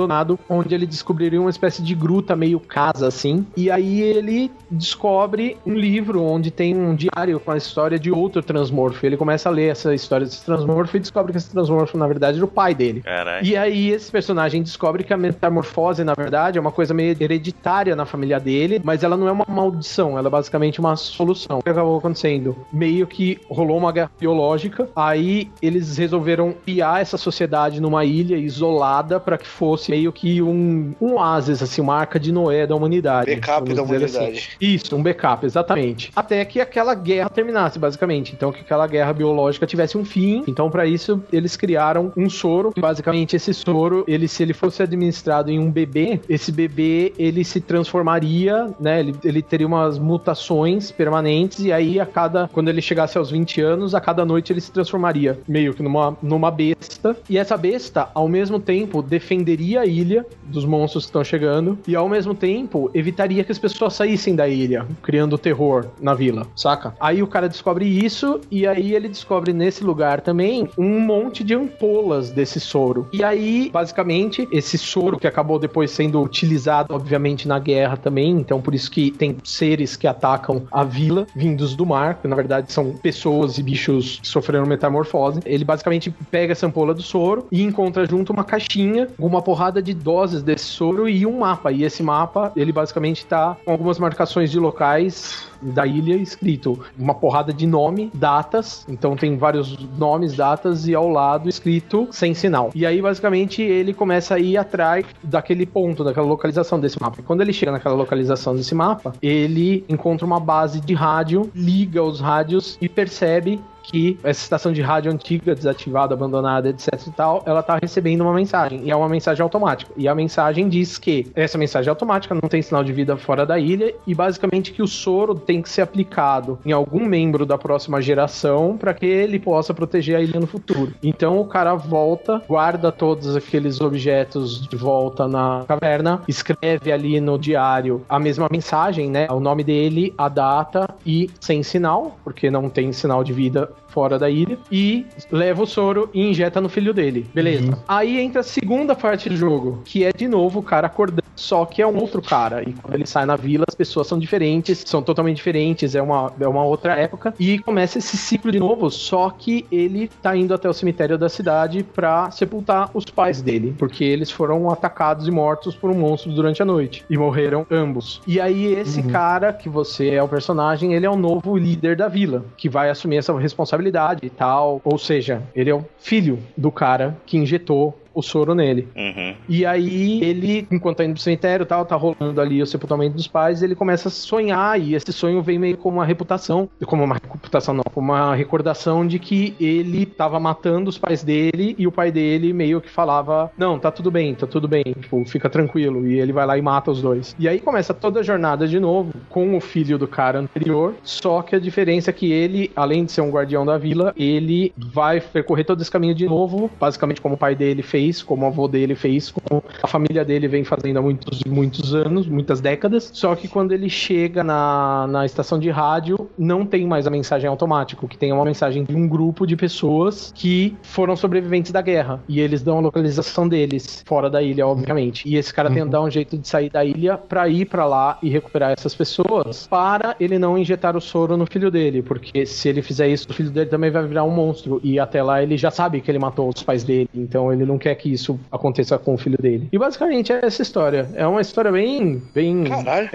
[0.49, 3.45] onde ele descobriria uma espécie de gruta meio casa assim.
[3.55, 8.41] E aí ele descobre um livro onde tem um diário com a história de outro
[8.41, 9.05] transmorfo.
[9.05, 12.37] Ele começa a ler essa história desse transmorfo e descobre que esse transmorfo, na verdade,
[12.37, 13.01] era o pai dele.
[13.01, 13.43] Carai.
[13.43, 17.95] E aí esse personagem descobre que a metamorfose, na verdade, é uma coisa meio hereditária
[17.95, 21.59] na família dele, mas ela não é uma maldição, ela é basicamente uma solução.
[21.59, 22.55] O que acabou acontecendo?
[22.71, 29.19] Meio que rolou uma guerra biológica, aí eles resolveram criar essa sociedade numa ilha isolada
[29.19, 33.33] para que fosse meio que um, um oásis, assim, uma arca de Noé da humanidade.
[33.35, 33.91] Backup da assim.
[33.91, 34.37] humanidade.
[34.37, 34.47] Assim.
[34.59, 36.11] Isso, um backup, exatamente.
[36.15, 38.33] Até que aquela guerra terminasse, basicamente.
[38.33, 40.43] Então, que aquela guerra biológica tivesse um fim.
[40.47, 42.73] Então, para isso, eles criaram um soro.
[42.77, 47.59] Basicamente, esse soro, ele, se ele fosse administrado em um bebê, esse bebê, ele se
[47.59, 48.99] transformaria, né?
[48.99, 51.59] Ele, ele teria umas mutações permanentes.
[51.59, 52.47] E aí, a cada.
[52.51, 56.17] Quando ele chegasse aos 20 anos, a cada noite ele se transformaria meio que numa,
[56.21, 57.15] numa besta.
[57.29, 61.77] E essa besta, ao mesmo tempo, defenderia a ilha dos monstros que estão chegando.
[61.87, 66.45] E ao mesmo tempo, evitaria que as pessoas saíssem da ilha, criando terror na vila,
[66.55, 66.93] saca?
[66.99, 71.53] Aí o cara descobre isso e aí ele descobre nesse lugar também um monte de
[71.53, 73.07] ampolas desse soro.
[73.13, 78.61] E aí, basicamente, esse soro que acabou depois sendo utilizado, obviamente, na guerra também, então
[78.61, 82.71] por isso que tem seres que atacam a vila, vindos do mar, que na verdade
[82.71, 85.39] são pessoas e bichos que sofreram metamorfose.
[85.45, 89.93] Ele basicamente pega essa ampola do soro e encontra junto uma caixinha uma porrada de
[89.93, 91.71] doses desse soro e um mapa.
[91.71, 97.13] E esse mapa, ele basicamente tá com algumas marcações de locais da ilha escrito uma
[97.13, 102.71] porrada de nome, datas, então tem vários nomes, datas e ao lado escrito sem sinal.
[102.73, 107.19] E aí basicamente ele começa a ir atrás daquele ponto, daquela localização desse mapa.
[107.19, 112.01] E quando ele chega naquela localização desse mapa, ele encontra uma base de rádio, liga
[112.01, 117.43] os rádios e percebe que essa estação de rádio antiga, desativada, abandonada, etc e tal,
[117.45, 118.81] ela tá recebendo uma mensagem.
[118.83, 119.91] E é uma mensagem automática.
[119.97, 123.45] E a mensagem diz que essa mensagem é automática, não tem sinal de vida fora
[123.45, 127.57] da ilha, e basicamente que o soro tem que ser aplicado em algum membro da
[127.57, 130.93] próxima geração para que ele possa proteger a ilha no futuro.
[131.03, 137.37] Então o cara volta, guarda todos aqueles objetos de volta na caverna, escreve ali no
[137.37, 139.27] diário a mesma mensagem, né?
[139.29, 144.17] O nome dele, a data e sem sinal, porque não tem sinal de vida fora
[144.17, 147.25] da ilha e leva o soro e injeta no filho dele.
[147.33, 147.71] Beleza.
[147.71, 147.77] Uhum.
[147.87, 151.63] Aí entra a segunda parte do jogo, que é de novo o cara acordando, só
[151.65, 152.63] que é um outro cara.
[152.67, 156.33] E quando ele sai na vila, as pessoas são diferentes, são totalmente diferentes, é uma,
[156.39, 157.33] é uma outra época.
[157.39, 161.29] E começa esse ciclo de novo, só que ele tá indo até o cemitério da
[161.29, 166.31] cidade pra sepultar os pais dele, porque eles foram atacados e mortos por um monstro
[166.31, 167.05] durante a noite.
[167.09, 168.21] E morreram ambos.
[168.25, 169.09] E aí, esse uhum.
[169.09, 172.89] cara, que você é o personagem, ele é o novo líder da vila, que vai
[172.89, 174.81] assumir essa responsabilidade responsabilidade e tal.
[174.83, 178.87] Ou seja, ele é o filho do cara que injetou o soro nele.
[178.95, 179.35] Uhum.
[179.47, 183.27] E aí ele, enquanto tá indo pro cemitério tal, tá rolando ali o sepultamento dos
[183.27, 187.15] pais, ele começa a sonhar e esse sonho vem meio como uma reputação, como uma
[187.15, 191.91] reputação não, como uma recordação de que ele tava matando os pais dele e o
[191.91, 196.07] pai dele meio que falava, não, tá tudo bem, tá tudo bem, tipo, fica tranquilo.
[196.07, 197.35] E ele vai lá e mata os dois.
[197.39, 201.41] E aí começa toda a jornada de novo com o filho do cara anterior, só
[201.41, 205.19] que a diferença é que ele, além de ser um guardião da vila, ele vai
[205.19, 208.47] percorrer todo esse caminho de novo, basicamente como o pai dele fez fez, como o
[208.47, 213.09] avô dele fez, como a família dele vem fazendo há muitos, muitos anos, muitas décadas.
[213.13, 217.49] Só que quando ele chega na, na estação de rádio, não tem mais a mensagem
[217.49, 222.21] automática, que tem uma mensagem de um grupo de pessoas que foram sobreviventes da guerra.
[222.27, 225.27] E eles dão a localização deles, fora da ilha, obviamente.
[225.27, 225.75] E esse cara uhum.
[225.75, 228.93] tenta dar um jeito de sair da ilha para ir para lá e recuperar essas
[228.93, 233.27] pessoas, para ele não injetar o soro no filho dele, porque se ele fizer isso,
[233.29, 234.81] o filho dele também vai virar um monstro.
[234.83, 237.77] E até lá ele já sabe que ele matou os pais dele, então ele não
[237.77, 239.69] quer quer que isso aconteça com o filho dele.
[239.71, 241.09] E basicamente é essa história.
[241.13, 242.63] É uma história bem, bem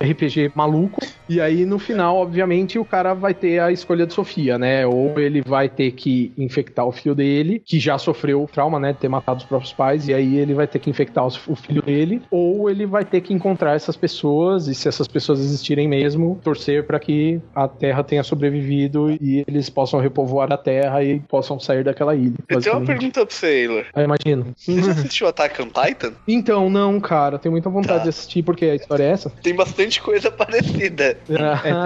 [0.01, 1.01] RPG maluco.
[1.29, 4.87] E aí no final, obviamente, o cara vai ter a escolha de Sofia, né?
[4.87, 8.93] Ou ele vai ter que infectar o filho dele, que já sofreu o trauma, né?
[8.93, 11.83] De ter matado os próprios pais, e aí ele vai ter que infectar o filho
[11.83, 12.23] dele.
[12.31, 16.85] Ou ele vai ter que encontrar essas pessoas, e se essas pessoas existirem mesmo, torcer
[16.87, 21.85] para que a Terra tenha sobrevivido e eles possam repovoar a Terra e possam sair
[21.85, 22.37] daquela ilha.
[22.49, 23.85] Eu tenho uma pergunta pra você, Eilor.
[23.95, 24.55] Eu imagino.
[24.57, 26.13] Você já assistiu Attack on Titan?
[26.27, 27.39] Então, não, cara.
[27.39, 28.03] Tenho muita vontade tá.
[28.05, 29.31] de assistir, porque a história é essa.
[29.43, 31.18] Tem bastante coisa parecida.
[31.39, 31.81] Ah, é, tem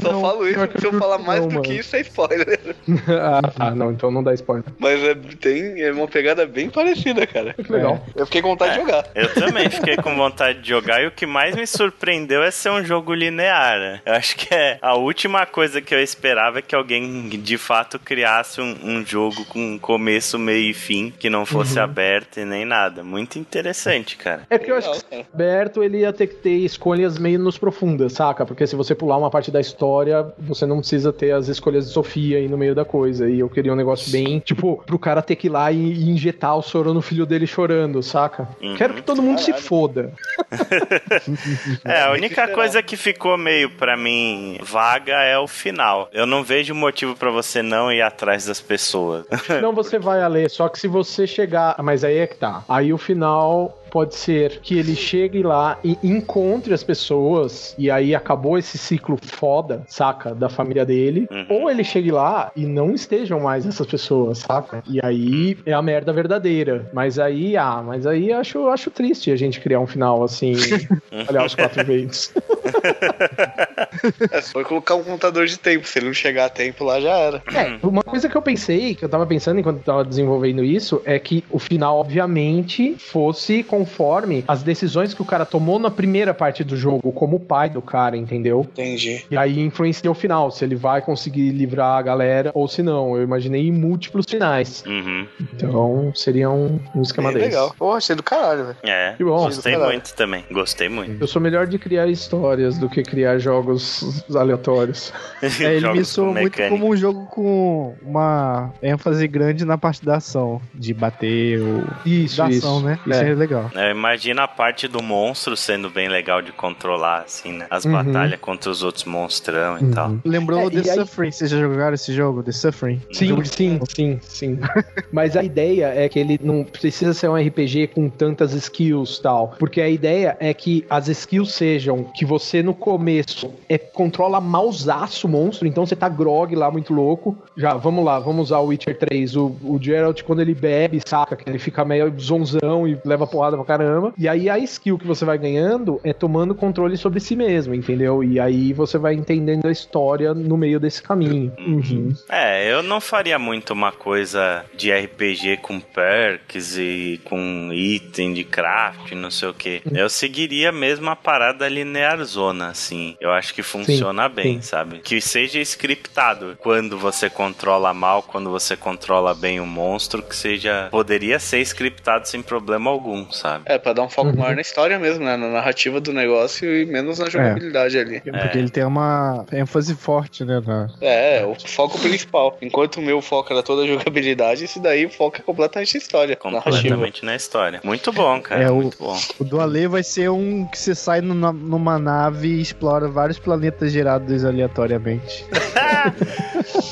[0.00, 1.64] Só não, falo isso, se eu falar mais não, do mano.
[1.64, 2.76] que isso é spoiler.
[3.08, 4.64] ah, tá, não, então não dá spoiler.
[4.78, 7.54] Mas é, tem é uma pegada bem parecida, cara.
[7.54, 8.04] Que legal.
[8.14, 8.20] É.
[8.20, 9.06] Eu fiquei com vontade é, de jogar.
[9.14, 12.70] Eu também fiquei com vontade de jogar e o que mais me surpreendeu é ser
[12.70, 13.78] um jogo linear.
[13.78, 14.00] Né?
[14.04, 17.98] Eu acho que é a última coisa que eu esperava é que alguém de fato
[17.98, 21.84] criasse um, um jogo com começo, meio e fim, que não fosse uhum.
[21.84, 23.02] aberto e nem nada.
[23.02, 24.42] Muito interessante, cara.
[24.50, 28.12] É que eu acho que aberto ele ia ter que ter escolhas meio nos profundas,
[28.12, 28.44] saca?
[28.44, 31.86] Porque se você pular uma parte da história história, você não precisa ter as escolhas
[31.86, 33.28] de Sofia aí no meio da coisa.
[33.28, 36.56] E eu queria um negócio bem, tipo, pro cara ter que ir lá e, injetar
[36.56, 38.48] o soro no filho dele chorando, saca?
[38.60, 38.76] Uhum.
[38.76, 39.56] Quero que todo mundo Caralho.
[39.58, 40.12] se foda.
[41.84, 46.08] é, a única coisa que ficou meio para mim vaga é o final.
[46.12, 49.24] Eu não vejo motivo para você não ir atrás das pessoas.
[49.62, 51.76] não, você vai a ler, só que se você chegar.
[51.82, 52.64] Mas aí é que tá.
[52.68, 58.14] Aí o final pode ser que ele chegue lá e encontre as pessoas e aí
[58.14, 60.34] acabou esse ciclo foda, saca?
[60.34, 61.26] Da família dele.
[61.30, 61.46] Uhum.
[61.62, 64.82] Ou ele chegue lá e não estejam mais essas pessoas, saca?
[64.88, 66.88] E aí é a merda verdadeira.
[66.92, 70.54] Mas aí, ah, mas aí acho, acho triste a gente criar um final assim,
[71.28, 72.32] olhar os quatro vezes.
[74.30, 77.16] É, for colocar um contador de tempo, se ele não chegar a tempo lá, já
[77.18, 77.42] era.
[77.52, 81.02] É, uma coisa que eu pensei, que eu tava pensando enquanto eu tava desenvolvendo isso,
[81.04, 86.32] é que o final, obviamente, fosse conforme as decisões que o cara tomou na primeira
[86.32, 88.66] parte do jogo, como o pai do cara, entendeu?
[88.72, 89.24] Entendi.
[89.30, 93.16] E aí influencia o final, se ele vai conseguir livrar a galera ou se não.
[93.16, 94.84] Eu imaginei múltiplos finais.
[94.86, 95.26] Uhum.
[95.54, 97.56] Então seria um, um esquema Bem desse.
[97.56, 97.74] legal.
[97.78, 98.76] Pô, achei do caralho, velho.
[98.82, 99.44] É, Que bom.
[99.44, 100.44] gostei muito também.
[100.50, 101.20] Gostei muito.
[101.22, 103.89] Eu sou melhor de criar histórias do que criar jogos
[104.34, 105.12] aleatórios.
[105.60, 110.04] É, ele me soa com muito como um jogo com uma ênfase grande na parte
[110.04, 112.58] da ação, de bater ou Isso, da isso.
[112.66, 112.98] ação, né?
[113.06, 113.34] Isso é, É.
[113.34, 113.70] legal.
[113.74, 117.66] É, imagina a parte do monstro sendo bem legal de controlar, assim, né?
[117.70, 117.92] As Uhum.
[117.92, 120.10] batalhas contra os outros monstrão e tal.
[120.10, 120.20] Uhum.
[120.26, 121.30] Lembrou É, The aí- Suffering?
[121.32, 123.00] Vocês já jogaram esse jogo, The Suffering?
[123.12, 124.58] Sim, Jogo de- sim, sim, sim.
[125.10, 129.54] Mas a ideia é que ele não precisa ser um RPG com tantas skills tal.
[129.58, 135.26] Porque a ideia é que as skills sejam que você no começo é, controla mausaço
[135.26, 137.36] o monstro, então você tá grog lá muito louco.
[137.56, 139.36] Já, vamos lá, vamos usar o Witcher 3.
[139.36, 143.56] O, o Geralt, quando ele bebe, saca, que ele fica meio zonzão e leva porrada
[143.56, 144.12] pra caramba.
[144.16, 148.22] E aí a skill que você vai ganhando é tomando controle sobre si mesmo, entendeu?
[148.22, 151.52] E aí você vai entendendo a história no meio desse caminho.
[151.58, 152.14] Uhum.
[152.28, 158.44] É, eu não faria muito uma coisa de RPG com perks e com item de
[158.44, 159.82] craft, não sei o que.
[159.92, 163.16] Eu seguiria mesmo a parada linear zona, assim.
[163.20, 164.62] Eu acho que funciona bem, sim.
[164.62, 164.98] sabe?
[164.98, 170.88] Que seja scriptado quando você controla mal, quando você controla bem o monstro, que seja.
[170.90, 173.64] Poderia ser scriptado sem problema algum, sabe?
[173.66, 174.36] É, pra dar um foco Uhum.
[174.36, 175.36] maior na história mesmo, né?
[175.36, 178.20] Na narrativa do negócio e menos na jogabilidade ali.
[178.20, 180.60] Porque ele tem uma ênfase forte, né?
[180.66, 180.88] Na...
[181.00, 182.56] É, o foco principal.
[182.60, 185.98] Enquanto o meu foco era toda a jogabilidade, esse daí o foco é completamente a
[185.98, 186.38] história.
[186.44, 186.70] Narrativa.
[186.72, 187.80] Completamente na história.
[187.84, 188.64] Muito bom, cara.
[188.64, 189.16] É, o- muito bom.
[189.38, 193.38] O do Ale vai ser um que você sai numa, numa nave e explora vários
[193.38, 193.59] planetas
[193.92, 195.46] gerados aleatoriamente.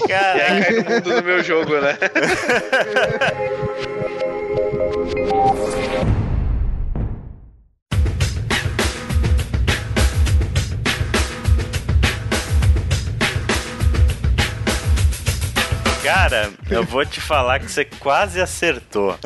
[0.08, 1.96] E aí cai no mundo do meu jogo, né?
[16.02, 19.18] Cara, eu vou te falar que você quase acertou.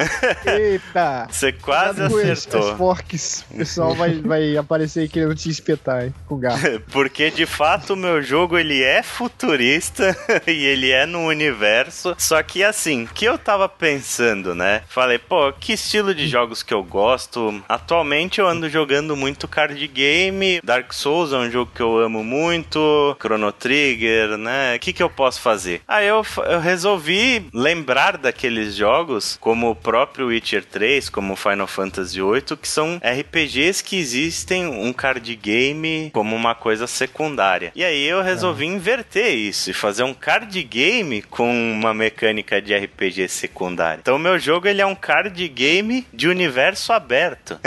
[0.47, 1.26] Eita!
[1.30, 2.70] Você quase as- acertou.
[2.72, 3.45] As forks.
[3.51, 6.80] O pessoal vai, vai aparecer querendo te espetar hein, com garfo.
[6.93, 10.16] Porque de fato o meu jogo ele é futurista
[10.47, 12.14] e ele é no universo.
[12.18, 14.82] Só que assim, que eu tava pensando, né?
[14.88, 17.62] Falei, pô, que estilo de jogos que eu gosto?
[17.68, 20.61] Atualmente eu ando jogando muito card game.
[20.62, 23.16] Dark Souls é um jogo que eu amo muito.
[23.20, 24.76] Chrono Trigger, né?
[24.76, 25.82] O que, que eu posso fazer?
[25.88, 32.20] Aí eu, eu resolvi lembrar daqueles jogos, como o próprio Witcher 3, como Final Fantasy
[32.20, 37.72] VIII, que são RPGs que existem um card game como uma coisa secundária.
[37.74, 42.74] E aí eu resolvi inverter isso e fazer um card game com uma mecânica de
[42.74, 44.00] RPG secundária.
[44.00, 47.58] Então o meu jogo ele é um card game de universo aberto.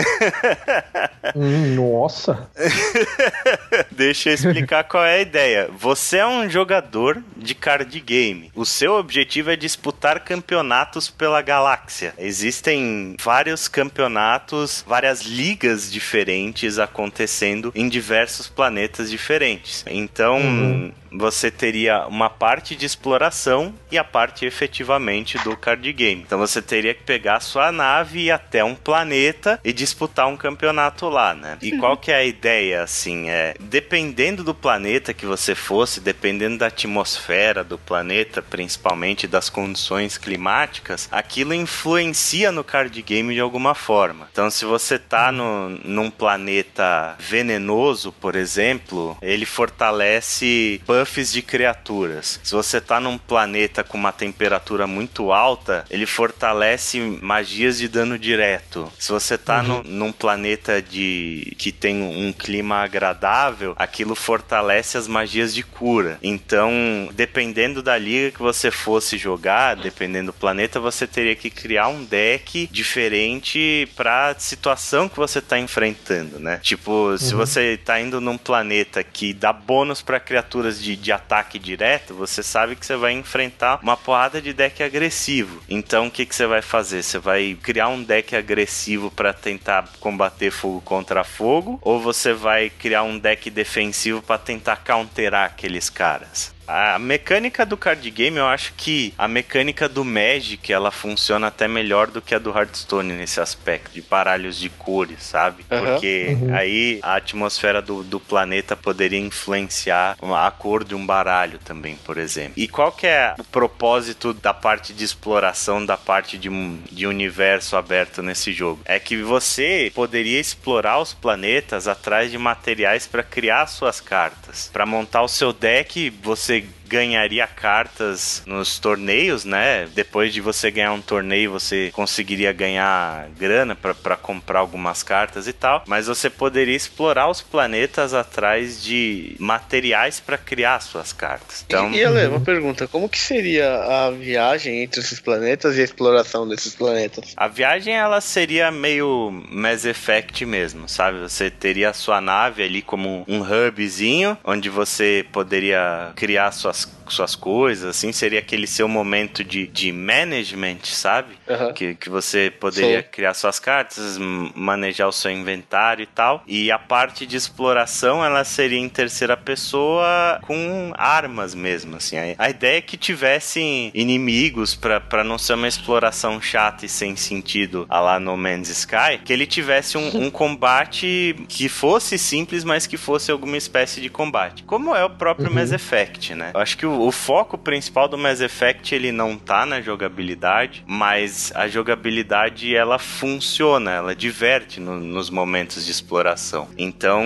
[1.35, 2.49] Hum, nossa.
[3.91, 5.69] Deixa eu explicar qual é a ideia.
[5.77, 8.51] Você é um jogador de card game.
[8.55, 12.13] O seu objetivo é disputar campeonatos pela galáxia.
[12.17, 19.83] Existem vários campeonatos, várias ligas diferentes acontecendo em diversos planetas diferentes.
[19.87, 20.91] Então, Uhum.
[21.17, 26.21] Você teria uma parte de exploração e a parte efetivamente do card game.
[26.21, 30.27] Então você teria que pegar a sua nave e ir até um planeta e disputar
[30.27, 31.57] um campeonato lá, né?
[31.61, 33.29] E qual que é a ideia, assim?
[33.29, 40.17] É, dependendo do planeta que você fosse, dependendo da atmosfera do planeta, principalmente das condições
[40.17, 44.27] climáticas, aquilo influencia no card game de alguma forma.
[44.31, 52.39] Então se você tá no, num planeta venenoso, por exemplo, ele fortalece buffs de criaturas.
[52.43, 58.17] Se você tá num planeta com uma temperatura muito alta, ele fortalece magias de dano
[58.17, 58.91] direto.
[58.97, 65.07] Se você tá no- num planeta de que tem um clima agradável, aquilo fortalece as
[65.07, 66.17] magias de cura.
[66.23, 66.71] Então,
[67.13, 72.03] dependendo da liga que você fosse jogar, dependendo do planeta, você teria que criar um
[72.03, 76.59] deck diferente pra situação que você tá enfrentando, né?
[76.63, 81.59] Tipo, se você tá indo num planeta que dá bônus pra criaturas de, de ataque
[81.59, 85.61] direto, você sabe que você vai enfrentar uma porrada de deck agressivo.
[85.69, 87.03] Então, o que, que você vai fazer?
[87.03, 91.79] Você vai criar um deck agressivo pra tentar combater fogo contra fogo?
[91.81, 96.54] Ou você vai criar um deck defensivo pra tentar counterar aqueles caras?
[96.67, 101.67] A mecânica do card game, eu acho que a mecânica do Magic, ela funciona até
[101.67, 105.65] melhor do que a do Hearthstone nesse aspecto de baralhos de cores, sabe?
[105.69, 105.79] Uhum.
[105.79, 106.55] Porque uhum.
[106.55, 112.17] aí a atmosfera do, do planeta poderia influenciar a cor de um baralho também, por
[112.17, 112.53] exemplo.
[112.55, 116.49] E qual que é o propósito da parte de exploração, da parte de,
[116.91, 118.81] de universo aberto nesse jogo?
[118.85, 124.44] É que você poderia explorar os planetas atrás de materiais para criar suas cartas.
[124.71, 126.65] Para montar o seu deck, você
[126.95, 129.87] ganharia cartas nos torneios, né?
[129.93, 135.53] Depois de você ganhar um torneio, você conseguiria ganhar grana para comprar algumas cartas e
[135.53, 135.83] tal.
[135.85, 141.65] Mas você poderia explorar os planetas atrás de materiais para criar suas cartas.
[141.67, 145.81] Então, e, e Ale, uma pergunta: como que seria a viagem entre esses planetas e
[145.81, 147.33] a exploração desses planetas?
[147.35, 151.19] A viagem ela seria meio Mass Effect mesmo, sabe?
[151.19, 157.04] Você teria a sua nave ali como um hubzinho onde você poderia criar suas suas,
[157.13, 161.35] suas coisas, assim, seria aquele seu momento de, de management, sabe?
[161.47, 161.73] Uhum.
[161.73, 163.07] Que, que você poderia Sim.
[163.11, 164.17] criar suas cartas,
[164.55, 166.43] manejar o seu inventário e tal.
[166.47, 172.15] E a parte de exploração, ela seria em terceira pessoa com armas mesmo, assim.
[172.37, 177.85] A, ideia é que tivessem inimigos para não ser uma exploração chata e sem sentido
[177.89, 182.87] a lá No Man's Sky, que ele tivesse um, um combate que fosse simples, mas
[182.87, 184.63] que fosse alguma espécie de combate.
[184.63, 185.55] Como é o próprio uhum.
[185.55, 186.51] Mass Effect, né?
[186.53, 190.83] Eu acho que o, o, foco principal do Mass Effect ele não tá na jogabilidade,
[190.87, 196.67] mas a jogabilidade ela funciona, ela diverte no, nos momentos de exploração.
[196.77, 197.23] Então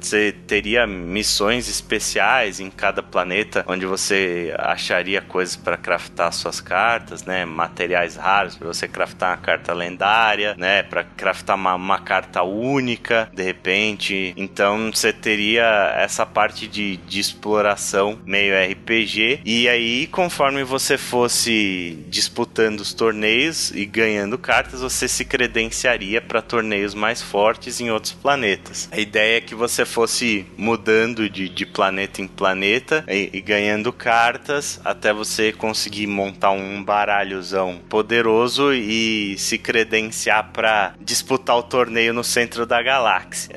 [0.00, 7.24] você teria missões especiais em cada planeta onde você acharia coisas para craftar suas cartas,
[7.24, 7.44] né?
[7.44, 10.82] Materiais raros para você craftar uma carta lendária, né?
[10.82, 14.34] Para craftar uma, uma carta única de repente.
[14.36, 19.05] Então você teria essa parte de, de exploração meio RPG.
[19.44, 26.42] E aí, conforme você fosse disputando os torneios e ganhando cartas, você se credenciaria para
[26.42, 28.88] torneios mais fortes em outros planetas.
[28.90, 33.92] A ideia é que você fosse mudando de, de planeta em planeta e, e ganhando
[33.92, 42.12] cartas até você conseguir montar um baralhozão poderoso e se credenciar para disputar o torneio
[42.12, 43.54] no centro da galáxia.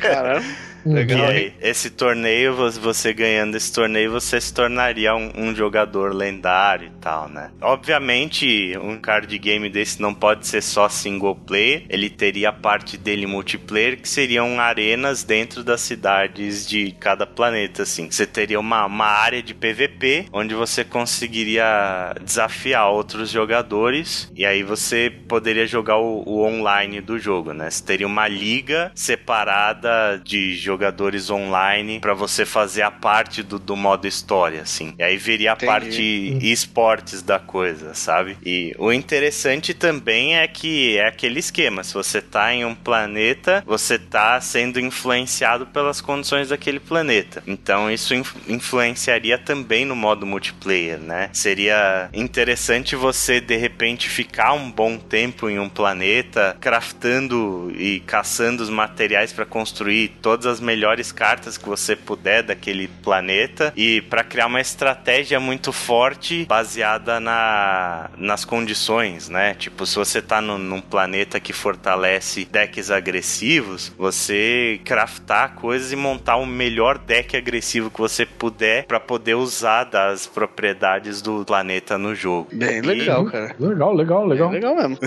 [0.00, 0.44] Caramba.
[0.84, 1.18] Legal.
[1.18, 6.88] E aí, esse torneio, você ganhando esse torneio, você se tornaria um, um, jogador lendário
[6.88, 7.50] e tal, né?
[7.60, 12.98] Obviamente, um card game desse não pode ser só single player, ele teria a parte
[12.98, 18.10] dele multiplayer, que seriam arenas dentro das cidades de cada planeta, assim.
[18.10, 24.62] Você teria uma, uma área de PVP, onde você conseguiria desafiar outros jogadores, e aí
[24.62, 27.70] você poderia jogar o, o online do jogo, né?
[27.70, 33.58] Você teria uma liga separada de jogadores jogadores online para você fazer a parte do,
[33.58, 34.92] do modo história, assim.
[34.98, 35.66] E aí viria a Entendi.
[35.66, 38.36] parte esportes da coisa, sabe?
[38.44, 41.84] E o interessante também é que é aquele esquema.
[41.84, 47.42] Se você tá em um planeta, você tá sendo influenciado pelas condições daquele planeta.
[47.46, 48.12] Então isso
[48.48, 51.30] influenciaria também no modo multiplayer, né?
[51.32, 58.62] Seria interessante você de repente ficar um bom tempo em um planeta, craftando e caçando
[58.62, 64.24] os materiais para construir todas as melhores cartas que você puder daquele planeta e para
[64.24, 69.54] criar uma estratégia muito forte baseada na, nas condições, né?
[69.54, 75.96] Tipo, se você tá no, num planeta que fortalece decks agressivos, você craftar coisas e
[75.96, 81.98] montar o melhor deck agressivo que você puder para poder usar das propriedades do planeta
[81.98, 82.48] no jogo.
[82.52, 83.54] Bem legal, cara.
[83.58, 84.48] Legal, legal, legal.
[84.50, 84.98] Bem legal mesmo.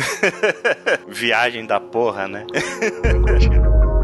[1.09, 2.45] Viagem da porra, né?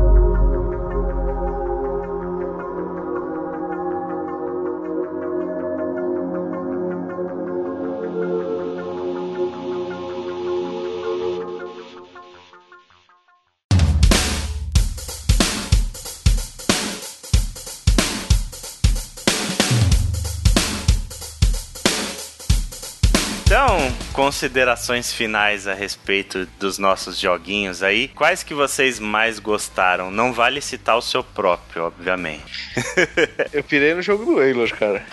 [24.23, 28.07] considerações finais a respeito dos nossos joguinhos aí.
[28.07, 30.09] Quais que vocês mais gostaram?
[30.09, 32.69] Não vale citar o seu próprio, obviamente.
[33.51, 35.05] Eu pirei no jogo do Wailor, cara.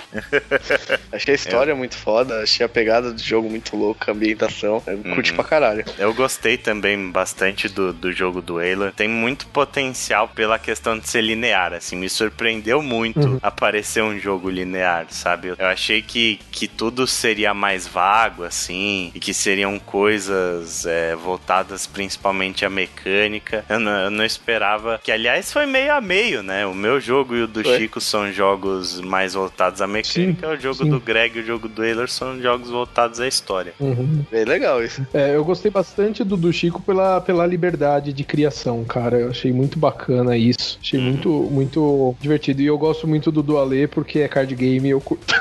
[1.10, 1.74] achei a história é.
[1.74, 4.80] muito foda, achei a pegada do jogo muito louca, a ambientação.
[4.86, 5.14] Eu uhum.
[5.16, 5.84] curti pra caralho.
[5.98, 8.92] Eu gostei também bastante do, do jogo do Wailor.
[8.92, 11.96] Tem muito potencial pela questão de ser linear, assim.
[11.96, 13.38] Me surpreendeu muito uhum.
[13.42, 15.48] aparecer um jogo linear, sabe?
[15.48, 21.14] Eu achei que, que tudo seria mais vago assim, assim, e que seriam coisas é,
[21.16, 23.64] voltadas principalmente à mecânica.
[23.68, 25.00] Eu não, eu não, esperava.
[25.02, 26.66] Que, aliás, foi meio a meio, né?
[26.66, 27.78] O meu jogo e o do foi.
[27.78, 30.48] Chico são jogos mais voltados à mecânica.
[30.48, 30.90] Sim, o jogo sim.
[30.90, 33.72] do Greg e o jogo do Euler são jogos voltados à história.
[33.80, 34.24] Uhum.
[34.30, 35.06] Bem legal isso.
[35.14, 39.18] É, eu gostei bastante do do Chico pela, pela liberdade de criação, cara.
[39.18, 40.78] Eu achei muito bacana isso.
[40.82, 41.06] Achei uhum.
[41.06, 42.62] muito, muito divertido.
[42.62, 45.34] E eu gosto muito do Dualê porque é card game e eu curto.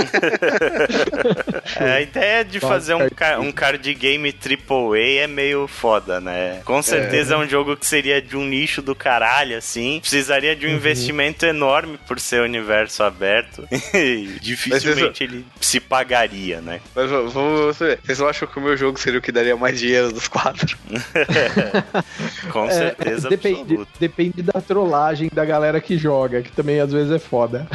[1.78, 6.60] é, a ideia de fazer um, um card game AAA é meio foda, né?
[6.64, 7.36] Com certeza é.
[7.36, 7.40] é.
[7.40, 9.98] um jogo que seria de um nicho do caralho, assim.
[10.00, 10.76] Precisaria de um uhum.
[10.76, 13.66] investimento enorme por ser universo aberto.
[14.40, 16.80] dificilmente ele se pagaria, né?
[16.94, 17.98] Mas vamos ver.
[18.04, 20.76] Vocês acham que o meu jogo seria o que daria mais dinheiro dos quatro?
[22.52, 23.28] Com é, certeza.
[23.28, 27.66] É, depende, depende da trollagem da galera que joga, que também às vezes é foda.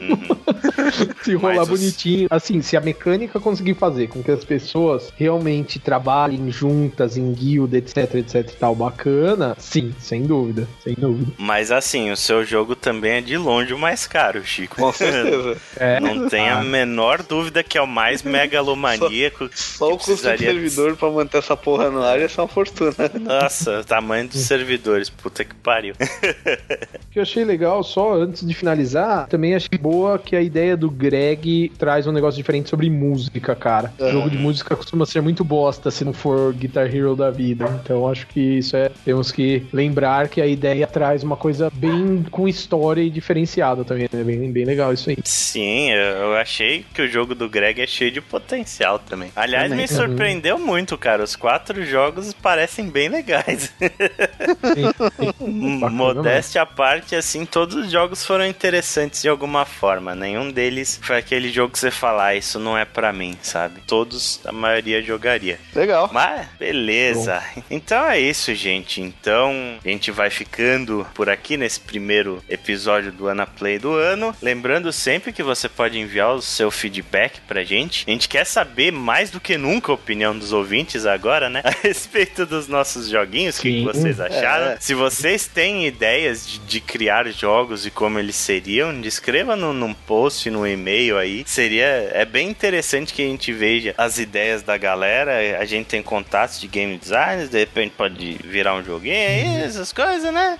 [0.00, 0.37] Uhum.
[1.22, 1.68] se rolar os...
[1.68, 2.28] bonitinho.
[2.30, 7.78] Assim, se a mecânica conseguir fazer com que as pessoas realmente trabalhem juntas em guilda,
[7.78, 11.32] etc, etc e tal, bacana, sim, sem dúvida, sem dúvida.
[11.38, 14.76] Mas assim, o seu jogo também é de longe o mais caro, Chico.
[14.76, 15.56] Com certeza.
[15.76, 16.00] é.
[16.00, 19.48] Não tem a menor dúvida que é o mais megalomaníaco.
[19.54, 22.48] Só, só o custo do servidor pra manter essa porra no ar é só uma
[22.48, 22.94] fortuna.
[23.20, 25.94] Nossa, o tamanho dos servidores, puta que pariu.
[25.94, 30.76] o que eu achei legal, só antes de finalizar, também achei boa que a ideia
[30.76, 33.92] do Greg traz um negócio diferente sobre música, cara.
[33.98, 34.12] Uhum.
[34.12, 37.80] Jogo de música costuma ser muito bosta se não for Guitar Hero da vida.
[37.82, 38.90] Então acho que isso é.
[39.04, 44.08] Temos que lembrar que a ideia traz uma coisa bem com história e diferenciada também.
[44.12, 44.24] É né?
[44.24, 45.18] bem, bem legal isso aí.
[45.24, 49.30] Sim, eu achei que o jogo do Greg é cheio de potencial também.
[49.34, 49.86] Aliás, também.
[49.86, 50.66] me surpreendeu uhum.
[50.66, 51.22] muito, cara.
[51.22, 53.72] Os quatro jogos parecem bem legais.
[53.78, 55.88] Sim, sim.
[55.90, 60.14] Modéstia à parte, assim, todos os jogos foram interessantes de alguma forma.
[60.28, 63.80] Nenhum deles foi aquele jogo que você fala, ah, isso não é para mim, sabe?
[63.86, 65.58] Todos, a maioria jogaria.
[65.74, 66.10] Legal.
[66.12, 67.42] Mas, beleza.
[67.56, 67.62] Bom.
[67.70, 69.00] Então é isso, gente.
[69.00, 74.36] Então, a gente vai ficando por aqui nesse primeiro episódio do Ana Play do ano.
[74.42, 78.04] Lembrando sempre que você pode enviar o seu feedback pra gente.
[78.06, 81.62] A gente quer saber mais do que nunca a opinião dos ouvintes agora, né?
[81.68, 84.72] A respeito dos nossos joguinhos, o que, que, vocês acharam.
[84.72, 84.76] É.
[84.78, 89.94] Se vocês têm ideias de, de, criar jogos e como eles seriam, descreva no, num
[89.94, 90.17] post,
[90.50, 91.44] no e-mail aí.
[91.46, 95.58] Seria é bem interessante que a gente veja as ideias da galera.
[95.58, 99.92] A gente tem contatos de game designers, de repente pode virar um joguinho aí, essas
[99.92, 100.58] coisas, né?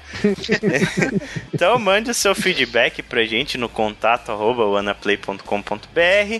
[1.53, 4.65] então mande o seu feedback pra gente no contato arroba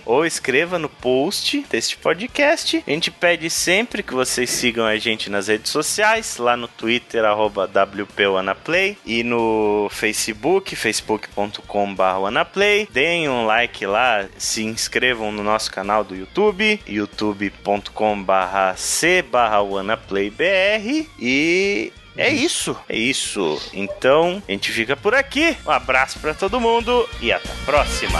[0.05, 2.83] ou escreva no post deste podcast.
[2.85, 7.25] A gente pede sempre que vocês sigam a gente nas redes sociais, lá no Twitter,
[7.25, 11.99] arroba WPWanaplay e no Facebook, facebook.com.br
[12.91, 19.61] Deem um like lá, se inscrevam no nosso canal do YouTube, youtube.com barra c barra
[19.61, 23.61] wannapplaybr e é isso, é isso.
[23.73, 25.55] Então, a gente fica por aqui.
[25.65, 28.19] Um abraço para todo mundo e até a próxima.